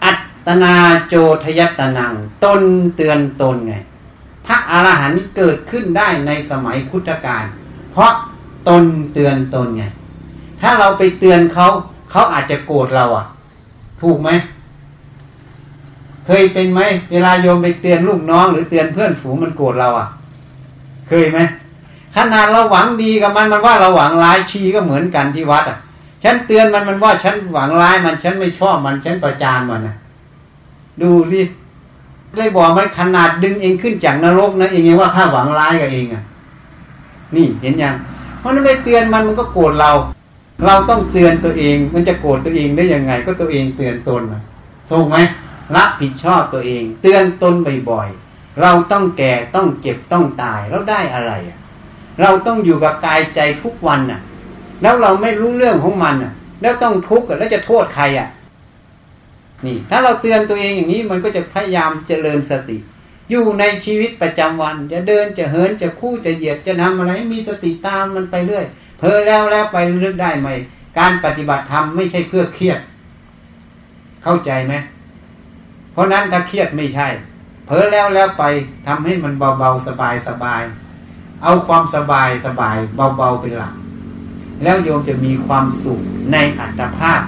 [0.04, 0.12] อั
[0.46, 0.74] ตนา
[1.08, 2.62] โจทยตนัง ตน
[2.96, 3.74] เตือนตนไง
[4.50, 7.44] ระอรหันต์เกิดขึ้นได้ในสมัยพุทธกาล
[7.92, 8.12] เพราะ
[8.68, 9.82] ตนเตือนตนไง
[10.60, 11.66] ถ้าเราไปเตือนเขา
[12.10, 13.26] เขาอาจจะโกรธเราอะ
[14.00, 14.30] ถูกไหม
[16.26, 16.80] เคยเป็นไหม
[17.12, 20.08] เวลาโยมไปเตือนลูกน้อง หรือเตือนเพื่อนฝูงมันโกรธเราอะ
[21.08, 21.40] เคยไหม
[22.16, 25.78] ขนาดเราหวังดีกับมันมันว่าเราหวังร้ายชีก็เหมือนกันที่วัดอะ
[26.24, 29.96] ฉันเตือนมันมันว่าฉันหวังร้ายมันฉันไม่ชอบมันฉันประจานมันนะ
[31.02, 31.40] ดูสิ
[32.36, 36.22] เลยบอกมันขนาดดึงเองขึ้นจากนรกนะเองยังว่าข้าหวังร้ายกับเองอะ
[37.36, 37.94] นี่เห็นยัง
[38.38, 39.90] เพราะนั้นไปเตือนมันมันก็โกรธเรา
[40.66, 44.22] เราต้องเตือนตัวเอง มันจะโกรธตัวเองได้ยังไง ก็ตัวเองเตือนตน
[44.90, 45.16] ถูกไหม
[45.76, 47.54] รับผิดชอบตัวเอง เตือนตน
[47.90, 51.58] บ่อยๆเราต้องแก่ต้องเจ็บต้องตายแล้วได้อะไรอะ
[52.20, 54.20] เราต้องอยู่กับกายใจทุกวันน่ะ
[54.82, 58.28] แล้วเราไม่รู้เรื่องของมันน่ะ แล้วต้องทุกข์แล้วจะโทษใครอะ
[59.66, 62.76] นี่ ถ้าเราเตือนตัวเองอย่างนี้มันก็จะพยายามเจริญสติ
[63.30, 68.64] อยู่ในชีวิตประจำวัน จะเดินจะเหินจะคู่จะเหยียดจะทำอะไรมีสติตามมันไปเรื่อย
[68.98, 70.48] เพอแล้วแล้วไปเลึกได้ไหม
[70.98, 72.80] การปฏิบัติธรรมไม่ใช่เพื่อเครียด
[74.22, 74.74] เข้าใจไหม
[75.92, 77.08] เพราะนั้นถ้าเครียดไม่ใช่
[77.66, 78.44] เผลอแล้วแล้วไป
[78.86, 80.62] ทำให้มันเบาๆสบายสบาย
[81.42, 82.76] เอาความสบายสบาย
[83.16, 83.74] เบาๆเป็นหลัก
[84.62, 86.00] แล้วโยมจะมีความสุข
[86.32, 87.20] ในอัตภาพ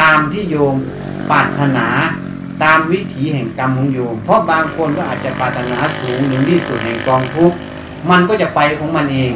[0.00, 0.76] ตามที่โยม
[1.30, 1.86] ปรารถนา
[2.62, 7.56] ตามวิถีแห่งกรรมของโยม เพราะบางคนก็อาจจะปรารถนาสูงหนึ่งที่สุดแห่งกองทุกข์
[8.10, 9.32] มันก็จะไปของมันเอง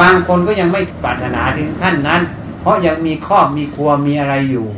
[0.00, 2.22] บางคนก็ยังไม่ปรารถนาถึงขั้นนั้น
[2.60, 4.68] เพราะยังมีครอบมีครัวมีอะไรอยู่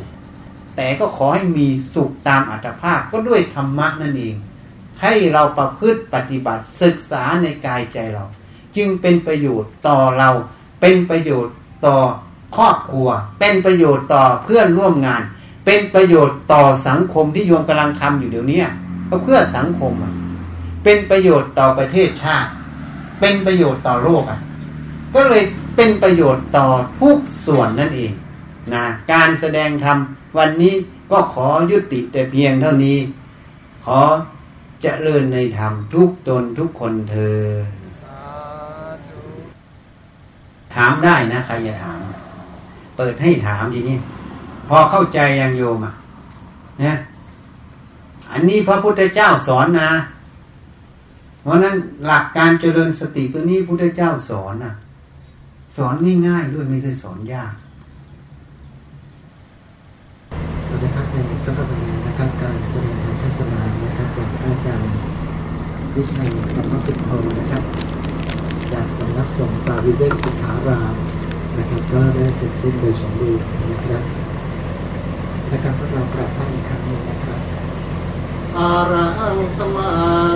[0.76, 4.36] แต่ก็ขอให้มีสุขตามอัตภาพก็ด้วยธรรมะนั่นเอง
[5.02, 8.24] ให้เราประพฤติปฏิบัติศึกษาในกายใจเรา
[8.76, 10.30] จึงเป็นประโยชน์ต่อเรา
[10.80, 11.54] เป็นประโยชน์
[11.86, 11.96] ต่อ
[12.56, 13.08] ครอบครัว
[13.40, 15.22] เป็นประโยชน์ต่อเพื่อนร่วมงาน
[15.66, 18.62] เป็นประโยชน์ต่อสังคมที่โยมกำลังทำอยู่เดี๋ยวนี้
[19.08, 19.92] ก็เพื่อสังคม
[20.84, 22.50] เป็นประโยชน์ต่อประเทศชาติ
[23.20, 24.40] เป็นประโยชน์ต่อโลกอะ
[25.14, 25.42] ก็เลย
[25.76, 26.66] เป็นประโยชน์ต่อ
[27.00, 28.12] ทุกส่วนนั่นเอง
[28.74, 29.98] นะการแสดงธรรม
[30.38, 30.74] วันนี้
[31.10, 32.98] ก็ขอยุติแต่เพียงเท่านี้
[33.84, 34.00] ขอ
[34.82, 37.40] เจริญในธรรมทุกตนทุกคนเธอ
[40.74, 41.98] ถามได้นะ ใครจะถาม
[42.98, 43.98] เปิดให้ถามทีนี้
[44.68, 45.94] พอเข้าใจยังโยมอะ
[46.84, 46.94] นะ
[48.32, 49.90] อันนี้พระพุทธเจ้าสอนนะ
[51.42, 51.76] เพราะนั้น
[52.06, 54.74] หลักการเจริญสติตัวนี้พุทธเจ้าสอนนะ
[55.76, 55.94] สอน
[56.26, 57.52] ง่ายๆด้วยไม่ใช่สอนยาก
[60.84, 64.90] นะครับในสำหรับวันนี้นะครับการแสดงธรรมเทศนานะครับจากอาจารย์
[65.94, 67.62] วิชัยธรรมสุขโธนะครับ
[68.72, 70.94] จากสำนักสงฆ์ปาวิเวกสิกขาราม
[71.58, 74.02] นะครับก็ได้เสร็จสิ้นโดยสมบูรณ์นะครับ
[75.50, 77.40] นะครับพวกเรากราบไหว้อีกครั้งหนึ่งนะครับ
[78.58, 79.90] อาระหังสมา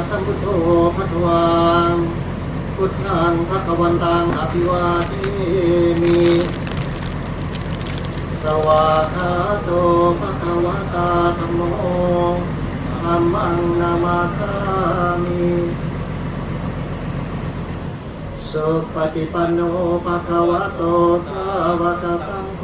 [0.08, 0.46] สัมพุทโธ
[0.96, 1.50] พัทวั
[1.90, 1.92] ง
[2.76, 5.12] พุทธังพระกวันตังอภิวาเท
[6.02, 6.22] มิ
[8.40, 9.32] สวาคา
[9.64, 9.70] โต
[10.20, 11.74] ภะคะวะตาธรรมโม
[13.02, 14.52] ธรรมังนามาสา
[15.24, 15.46] มิ
[18.52, 19.60] สุปฏิปันโน
[20.04, 20.82] ภะคะวะโต
[21.26, 21.44] สา
[21.80, 22.62] วกสังโฆ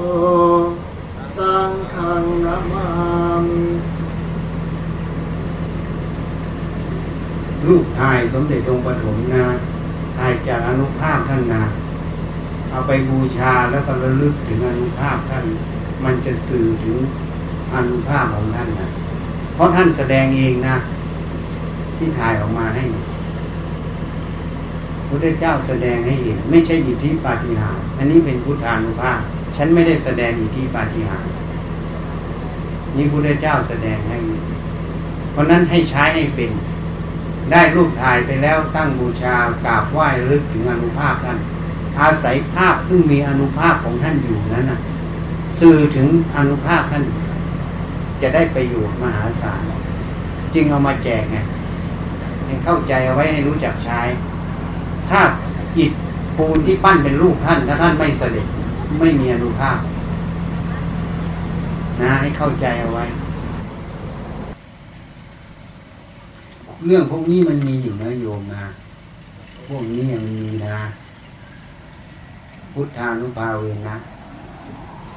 [1.37, 2.87] สังฆังนามา
[3.49, 3.65] มิ
[7.67, 9.45] รูปถ่ายสมเด็จองค์ปฐมนะ
[10.17, 11.65] ถ่ายจากอนุภาพท่านนะ
[12.71, 15.45] เอาไปบูชาแล้วก็ระลึกถึงอนุภาพท่าน
[16.05, 16.99] มันจะสื่อถึง
[17.75, 18.89] อนุภาพของท่านนะ
[19.55, 20.77] เพราะท่านแสดงเองนะ
[21.97, 22.85] ที่ถ่ายออกมาให้
[25.09, 29.19] พระเจ้าแสดงให้เห็น ไม่ใช่อิทธิปาฏิหาริย์อันนี้เป็นพุทธานุภาพ
[29.57, 31.35] ฉันไม่ได้แสดงอิทธิปาฏิหาริย์
[32.97, 34.19] นี่พระเจ้าแสดงให้
[35.33, 36.51] เพราะนั้นให้ใช้ให้เป็น
[37.53, 39.35] ได้รูปถ่ายไปแล้วตั้งบูชา
[39.65, 41.39] กราบไหว้ลึกถึงอนุภาพท่าน
[42.01, 44.81] อาศัยภาพซึ่งมีอนุภาพของท่านอยู่นั้นนะ
[45.61, 47.05] สื่อถึงอนุภาพท่าน
[48.23, 49.61] จะได้ประโยชน์มหาศาล
[50.55, 51.37] จึงเอามาแจกไง
[52.47, 54.01] ให้เข้าใจเอาไว้ให้รู้จักใช้
[55.11, 55.21] ถ้า
[55.79, 55.93] อิฐ
[56.37, 58.47] ปูนที่ปั้นเป็นรูปท่าน ถ้าท่านไม่เสด็จ
[59.01, 59.79] ไม่มีอนุภาพ
[62.01, 63.05] นะ ให้เข้าใจเอาไว้
[66.87, 68.65] เรื่องพวกนี้มันมีอยู่นะโยมนะ
[69.69, 70.79] พวกนี้มันมีนะ
[72.73, 73.97] พุทธานุภาเวนะ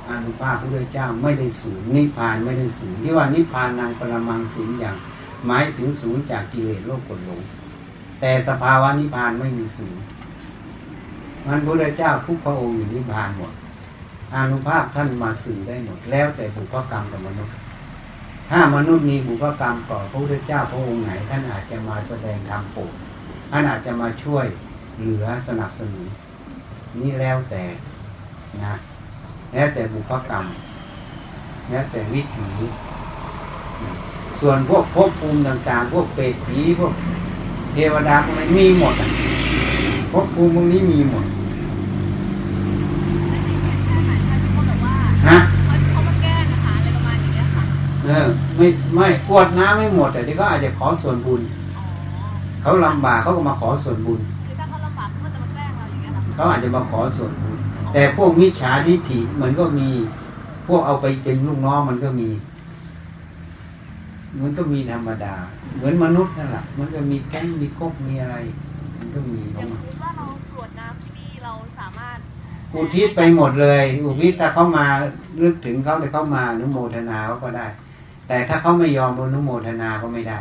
[0.10, 4.96] อนุภาพพระเจ้าไม่ได้สูงนิพพานไม่ได้สูงที่ว่านิพพานนางปรมังสูงอย่าง
[5.48, 7.42] หมายถึงสูงจากกิเลสโลกกดหลง
[8.22, 9.96] แต่สภาวะนิพพานไม่มีสูง
[11.48, 13.52] มันพระเจ้าทุกพระองค์อยู่นิพพานหมด
[14.36, 17.56] อนุภาพท่านมาสื่อได้หมด แล้วแต่บุพกรรมกับมนุษย์
[18.50, 22.94] ถ้ามนุษย์มีบุพกรรมก่อพระพุทธเจ้าพระองค์ไหน ท่านอาจจะมาแสดงธรรมโปรด
[23.52, 24.46] ท่านอาจจะมาช่วย
[25.00, 26.06] เหลือสนับสนุน
[27.02, 27.64] นี่แล้วแต่
[28.64, 28.76] นะ
[29.54, 30.46] แล้วแต่บุพกรรม
[31.70, 32.50] แล้วแต่วิถี
[34.40, 36.94] ส่วนพวกภพภูมิต่างๆ พวกเปรตผีพวก
[37.74, 38.94] เทวดาพวกนี้มีหมด
[40.12, 41.26] ภพภูมิพวกนี้มีหมด
[45.28, 45.38] ฮะ
[48.06, 51.42] เออไม่ไม่ปวดน้ำไม่หมดแต่ที่เขาอาจจะขอส่วนบุญ
[52.62, 54.20] เขาลำบากเขาก็มาขอส่วนบุญ
[56.36, 57.58] เขาอาจจะมาขอส่วนบุญ
[57.94, 59.90] แต่พวกมิจฉาทิฏฐิมันก็มี
[60.68, 62.30] พวกเอาไปเป็นลูกน้องมันก็มี
[64.40, 65.36] มันก็มีธรรมดา
[65.76, 68.36] เหมือนมนุษย์นั่นแหละมันก็มีแก๊งมีกบมีอะไร
[68.98, 69.70] มันก็มีอย่าง
[70.04, 72.18] ว่าเราตรวจน้ำที่นี่เราสามารถ
[72.74, 74.86] อุทิศไปหมดเลย อุทิศถ้าเขามา
[75.42, 77.68] ลึกถึงเขาเลยเข้ามานุโมทนาเขาก็ได้
[78.28, 80.40] แต่ถ้าเขาไม่ยอมอนุโมทนาก็ไม่ได้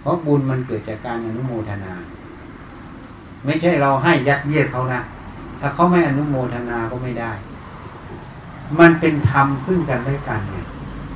[0.00, 1.92] เพราะบุญมันเกิดจากการอนุโมทนา
[3.44, 5.00] ไม่ใช่เราให้ยัดเยียดเขานะ
[5.60, 7.32] ถ้าเขาไม่อนุโมทนาก็ไม่ได้
[8.80, 10.66] มันเป็นธรรมซึ่งกันและกันเนี่ย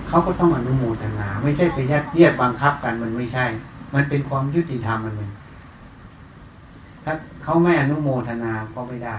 [0.09, 3.45] เขาก็ต้องอนุโมทนา ไม่ใช่ไปยัดเยียดบังคับกันมันไม่ใช่
[3.95, 5.31] มันเป็นความยุติธรรมมันเป็น
[7.05, 9.17] ถ้าเขาไม่อนุโมทนาก็ไม่ได้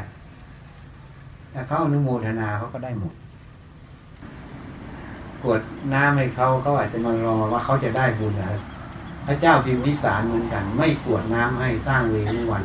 [1.53, 3.13] ถ้าเขาอนุโมทนาเขาก็ได้หมด
[5.43, 5.61] กวด
[5.93, 8.61] น้ำให้เขาเขาอาจจะมารอว่าเขาจะได้บุญนะ
[9.25, 12.63] พระเจ้าพิมพิสารเหมือนกัน ไม่กวดน้ำให้สร้างเวรุวัน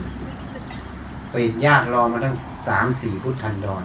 [1.31, 2.37] เป็นญาติรอมาตั้ง
[2.69, 3.85] สามสี่พุทธันดร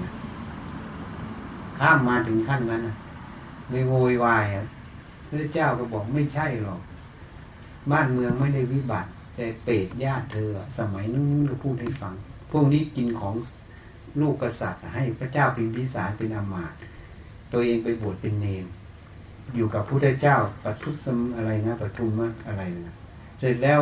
[1.77, 2.95] ข้ามมาถึงขั้นนั้นนะ
[3.69, 4.65] ไม่โวยวายอะ
[5.29, 6.81] พระเจ้าก็บอกไม่ใช่หรอก
[7.91, 10.49] บ้านเมืองไม่ได้วิบัติ แต่เปรตญาติเธอ
[10.79, 12.13] สมัยนู้นก็พูดให้ฟัง
[12.51, 13.35] พวกนี้กินของ
[14.19, 16.77] ลูกกษัตริย์ ให้พระเจ้าพิมพิสารเป็นอามาตย์
[17.51, 18.65] ตัวเองไปบวชเป็นเนร
[19.55, 22.95] อยู่กับพระเจ้าปัทุสมอะไรนะปัทุมมะอะไรนะ
[23.39, 23.79] เสร็จแล้ว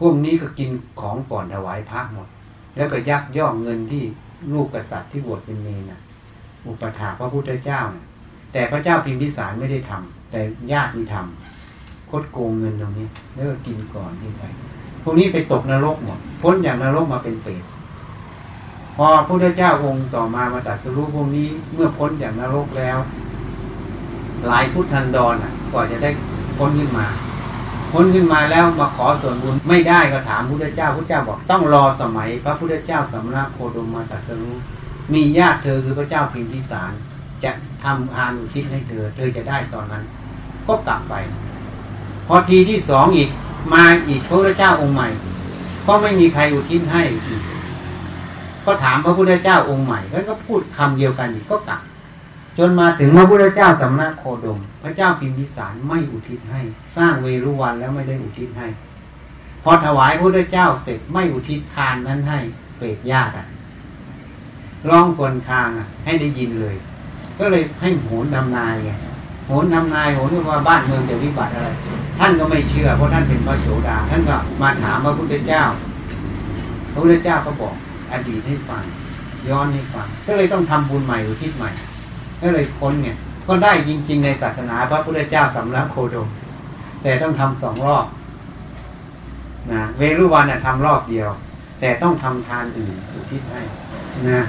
[0.00, 2.28] พวกนี้ก็กินของก่อนถวายพระหมด
[2.76, 4.04] แล้วก็ยักย่องเงินที่
[4.52, 6.00] ลูกกษัตริย์ที่บวชเป็นเนรนะ
[6.66, 8.06] อุปถาพระพุทธเจ้านะ
[8.52, 10.40] แต่พระเจ้าพิมพิสารไม่ได้ทำแต่
[10.72, 14.42] ญาตินี่ทำคดโกงเงินตรงนี้ แล้วก็กินก่อนนี่ไป
[15.02, 17.64] พวกนี้ไปตกนรกหมดพ้นอย่างนรกมาเป็นเปรต
[18.96, 22.98] พอพระพุทธเจ้าองค์ต่อมามาตัดสรุปพวกนี้เมื่อพ้นจากนรกแล้ว
[24.46, 26.10] หลายพุทธันดรอะกว่าจะได้
[26.58, 27.06] พ้นขึ้นมา
[27.92, 34.58] พ้นขึ้นมาแล้วมาขอส่วนบุญไม่ได้ก็ถามพุทธเจ้าพระเจ้าบอกต้องรอสมัย พระพุทธเจ้าสำนักโคดมมาตัดสรุป
[35.14, 36.92] มีญาติเธอคือพระเจ้าพิมพิสาร
[37.44, 37.52] จะ
[37.84, 40.04] ทำอานอุทิศให้เธอ เธอจะได้ตอนนั้น
[40.68, 41.14] ก็กลับไป
[42.26, 43.30] พอทีที่สองอีก
[43.74, 45.08] มาอีกพระพุทธเจ้าองค์ใหม่
[45.86, 47.42] ก็ไม่มีใครอุทิศให้อีก
[48.64, 51.80] ก็ถามพระพุทธเจ้าองค์ใหม่แล้วก็พูดคำเดียวกันอีกก็กลับ
[52.58, 56.60] จนมาถึงพระพุทธเจ้าสำนักโคดม พระเจ้าพิมพิสารไม่อุทิศให้
[56.96, 58.68] สร้างเวรุวันแล้วไม่ได้อุทิศให้
[59.62, 62.38] พอถวายพระพุทธเจ้าเสร็จไม่อุทิศทานนั้นให้
[62.76, 63.46] เปรตญาติอะ
[64.88, 66.76] ร้องคนคางอะ ให้ได้ยินเลย
[67.42, 68.90] ก็เลยให้โหนนำนายไง
[69.46, 71.68] โหนนำนายโหนว่าบ้านเมืองจะวิบัติอะไร
[72.18, 75.62] ท่านก็ไม่เชื่อเพราะท่านเป็นพระโสดา ท่านก็มาถามพระพุทธเจ้า
[76.92, 77.74] พระพุทธเจ้าก็บอก
[78.12, 78.82] อดีตให้ฟัง
[79.48, 81.70] ย้อนให้ฟัง ก็เลยต้องทำบุญใหม่อุทิศใหม่
[82.42, 83.16] ก็เลยพ้นเนี่ย
[83.46, 86.28] ก็ได้จริง ๆ ในศาสนาพระพุทธเจ้าสำนักโคดม
[87.02, 88.06] แต่ต้องทำสองรอบ
[89.72, 91.28] นะเวรุวันน่ะทำรอบเดียว
[91.80, 93.60] แต่ต้องทำทานอื่นอุทิศให้
[94.28, 94.40] นะ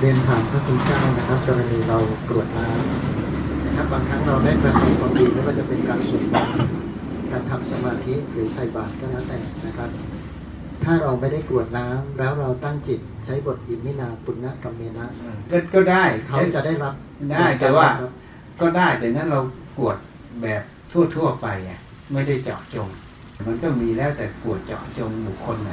[0.00, 1.98] เรียนถามพระคุณเจ้านะครับ กรณีเรา
[2.28, 6.56] กรวดน้ำนะครับบางครั้งเราได้กระทำความดีไม่ว่าจะเป็นการสวดมนต์
[7.30, 9.90] การทำสมาธิหรือใส่บาตรก็แล้วแต่นะครับ
[10.84, 15.06] ถ้าเราไม่ได้กรวดน้ำแล้วเราตั้งจิตใช้บทอิมินาปุณณกัมเมนะ
[15.50, 16.94] ก็ก็ได้เขาจะได้รับ
[17.32, 17.88] ได้แต่ว่า
[18.60, 19.40] ก็ได้แต่นั้นเรา
[19.78, 19.96] กวด
[20.42, 20.62] แบบ
[20.92, 21.80] ทั่วๆไปอะ
[22.12, 22.88] ไม่ได้เจาะจง
[23.46, 25.72] มันก็มีแล้วแต่กวดเจาะจงบุคคลไหน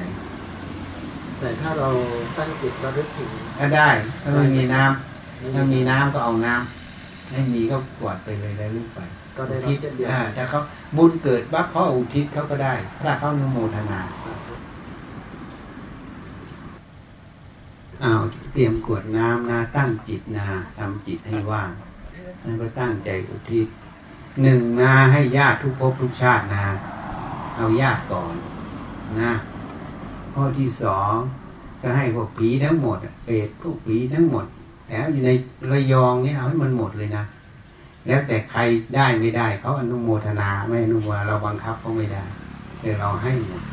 [1.41, 1.89] แต่ถ้าเรา
[2.37, 3.29] ตั้งจิตระลึกถึง
[3.59, 3.89] ก็ได้
[4.23, 8.99] ถ้าไม่มีน้ำถ้ามีน้ำก็เอาน้ำไม่มีก็กวดไปเลยแล้วลึกไป
[9.37, 10.61] ก็ได้รับทิศเช่นเดียวอ่ากันถ้าเขา
[10.97, 12.73] บุญเกิดปั๊บเขาอุทิศเขาก็ได้
[13.03, 14.53] ถ้าเขานุโมทนาสาธุ
[18.03, 18.21] อ้าว
[18.53, 21.71] เตรียมกรวดน้ำนะตั้งจิตนาทำจิตให้ว่าง
[22.41, 23.67] แล้วก็ตั้งใจอุทิศ
[24.41, 26.65] หนึ่งนาให้ญาติทุกภพทุกชาตินา
[27.57, 28.35] เอาญาติก่อน
[29.21, 29.33] นะ
[30.33, 31.15] ข้อที่สอง
[31.81, 34.45] ก็ให้พวกผีทั้งหมดเปรตพวกผีทั้งหมด
[34.87, 35.31] แต่อยู่ใน
[35.71, 37.23] ระยองเนี่ยเอาให้มันหมดเลยนะ
[38.07, 38.59] แล้วแต่ใคร
[38.95, 42.23] ได้ไม่ได้เขาอนุโมทนาไม่อนุโมทนาเราบังคับเขาไม่ได้
[42.81, 43.63] แต่เราให้หมด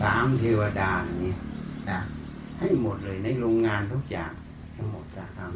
[0.00, 1.34] สามเทวดาเนี้
[1.90, 2.00] นะ
[2.58, 4.32] ให้หมดเลยในโรงงานทุกอย่าง
[4.72, 5.52] ให้หมดจากครับ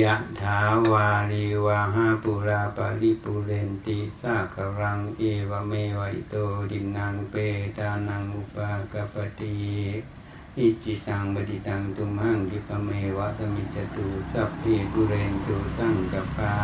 [0.00, 0.60] ยะถา
[0.90, 6.34] วาริวะหาปูราปะริปูเรนติสาคะรังเอวะเมวะอิโต
[6.70, 7.34] ทินนังเป
[7.78, 9.56] ตานังอุปะกัปปะติ
[10.58, 14.62] อิจฉิตังปัตถิตังตุมหังขิปปะเมวะสะมิชฌะตุสัพเพ
[14.92, 16.54] ปูเรนตุสังกัปปา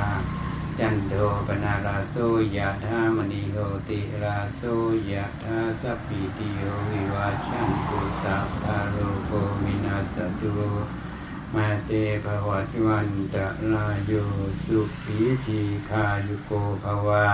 [0.78, 1.14] จันโท
[1.46, 2.16] ปัณณะระโส
[2.56, 4.62] ยะถามะณิโชติระโส
[5.10, 8.96] ยะถาสัพพีติโยวิวัชชันตุสัพพะโร
[9.26, 9.32] โก
[9.64, 10.54] วินาสตุ
[11.54, 11.90] มาเต
[12.24, 14.12] ภวัตวันตะลาโย
[14.64, 17.26] สุขีทีคายุโกภวา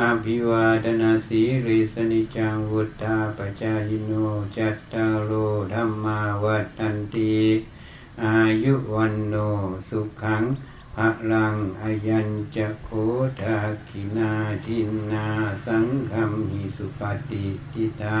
[0.00, 4.12] อาภิวาดนาสีริสนิจังวุฒาปจายโน
[4.56, 5.32] จัตตาโล
[5.72, 7.38] ธรรมาวัฏันติ
[8.24, 9.34] อายุวันโน
[9.88, 10.44] สุขัง
[10.96, 10.98] พ
[11.32, 12.88] ลังอายัญจะโค
[13.40, 14.32] ทากินา
[14.64, 15.28] ทินนา
[15.66, 18.04] สังคมหิสุปฏิกิต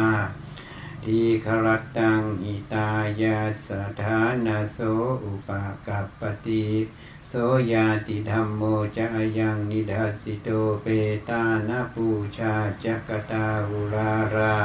[1.06, 2.88] ทีครตังหิตา
[3.22, 3.38] ยา
[3.68, 3.70] ส
[4.02, 4.78] ถานาโส
[5.24, 6.66] อุปากัปปติ
[7.30, 7.34] โส
[7.72, 8.62] ยาติธรรมโม
[8.96, 9.06] จะ
[9.38, 10.48] ยังนิดาสิโต
[10.82, 10.86] เป
[11.28, 12.06] ตานาปู
[12.38, 14.56] ชาจักตาหุรารา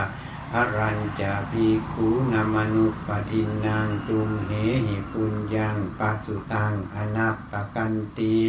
[0.53, 4.51] หรัญจะภิกขุนามนุปทินังตุมเห
[4.85, 8.39] หิปุญญังปัสสุตังอนัปปกันติ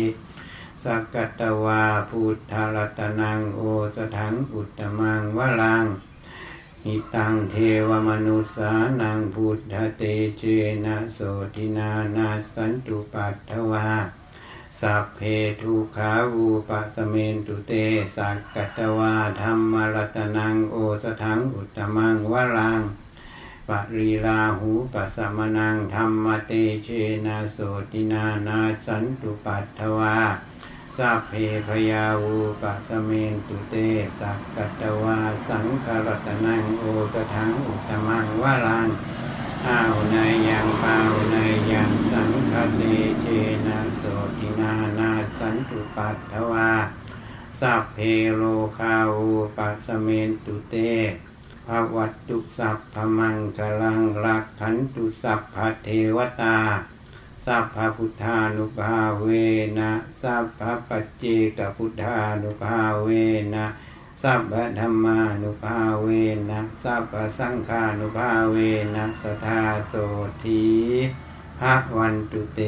[0.85, 3.61] สักกตวาพุทธรัตนังโอ
[3.97, 5.87] สถังอุตตมังวลัง
[6.87, 7.57] หิตังเท
[7.89, 10.03] วมนุสานังพุทธเต
[10.39, 10.45] เจ
[10.85, 11.19] นะโส
[11.55, 13.89] ตินานาสันตุปัตถวา
[14.81, 15.21] สัพเพ
[15.61, 17.73] ทุขาวูปะสเมนตุเต
[18.17, 22.81] สักกตวาธรรมรัตนังโอสถังอุตตมังวรัง
[23.69, 26.53] ปรีลาหูปัสสมนังธรรมเต
[26.85, 26.89] เช
[27.27, 27.59] นะโส
[27.93, 30.17] ตถินานัสสันตุปัททะวา
[30.99, 31.33] สัพเพ
[31.69, 33.75] ภะยาวูปะสะเมนตุเต
[34.21, 35.19] สักกัตวา
[35.49, 38.89] สังฆะระตะนังโอสะถังอุตตะมังวะรัง
[39.69, 40.17] อาหุเนย
[40.49, 40.99] ยังปา
[41.31, 41.37] หุเนย
[41.73, 42.83] ยังสังฆะเต
[43.21, 43.27] เช
[43.67, 44.03] นะโส
[44.39, 46.71] ตถินานัสสันตุปัททะวา
[47.61, 47.99] สัพเพ
[48.35, 48.43] โร
[48.79, 50.75] คาวูปะสะเมนตุเต
[51.67, 56.59] ภะวะตุสัพพะมังคะลังรักขันตุสัพพะเทวตา
[57.47, 59.27] สัพพพุทธานุภาเว
[59.79, 59.91] นะ
[60.23, 61.25] สัพพปัจเจ
[61.59, 63.09] กพุทธานุภาเว
[63.55, 63.67] นะ
[64.23, 66.07] สัพพธรรมานุภาเว
[66.51, 68.57] นะสัพพสังฆานุภาเว
[68.95, 69.95] นะสทาโส
[70.45, 70.67] ธี
[71.61, 72.61] ภะวันตุเต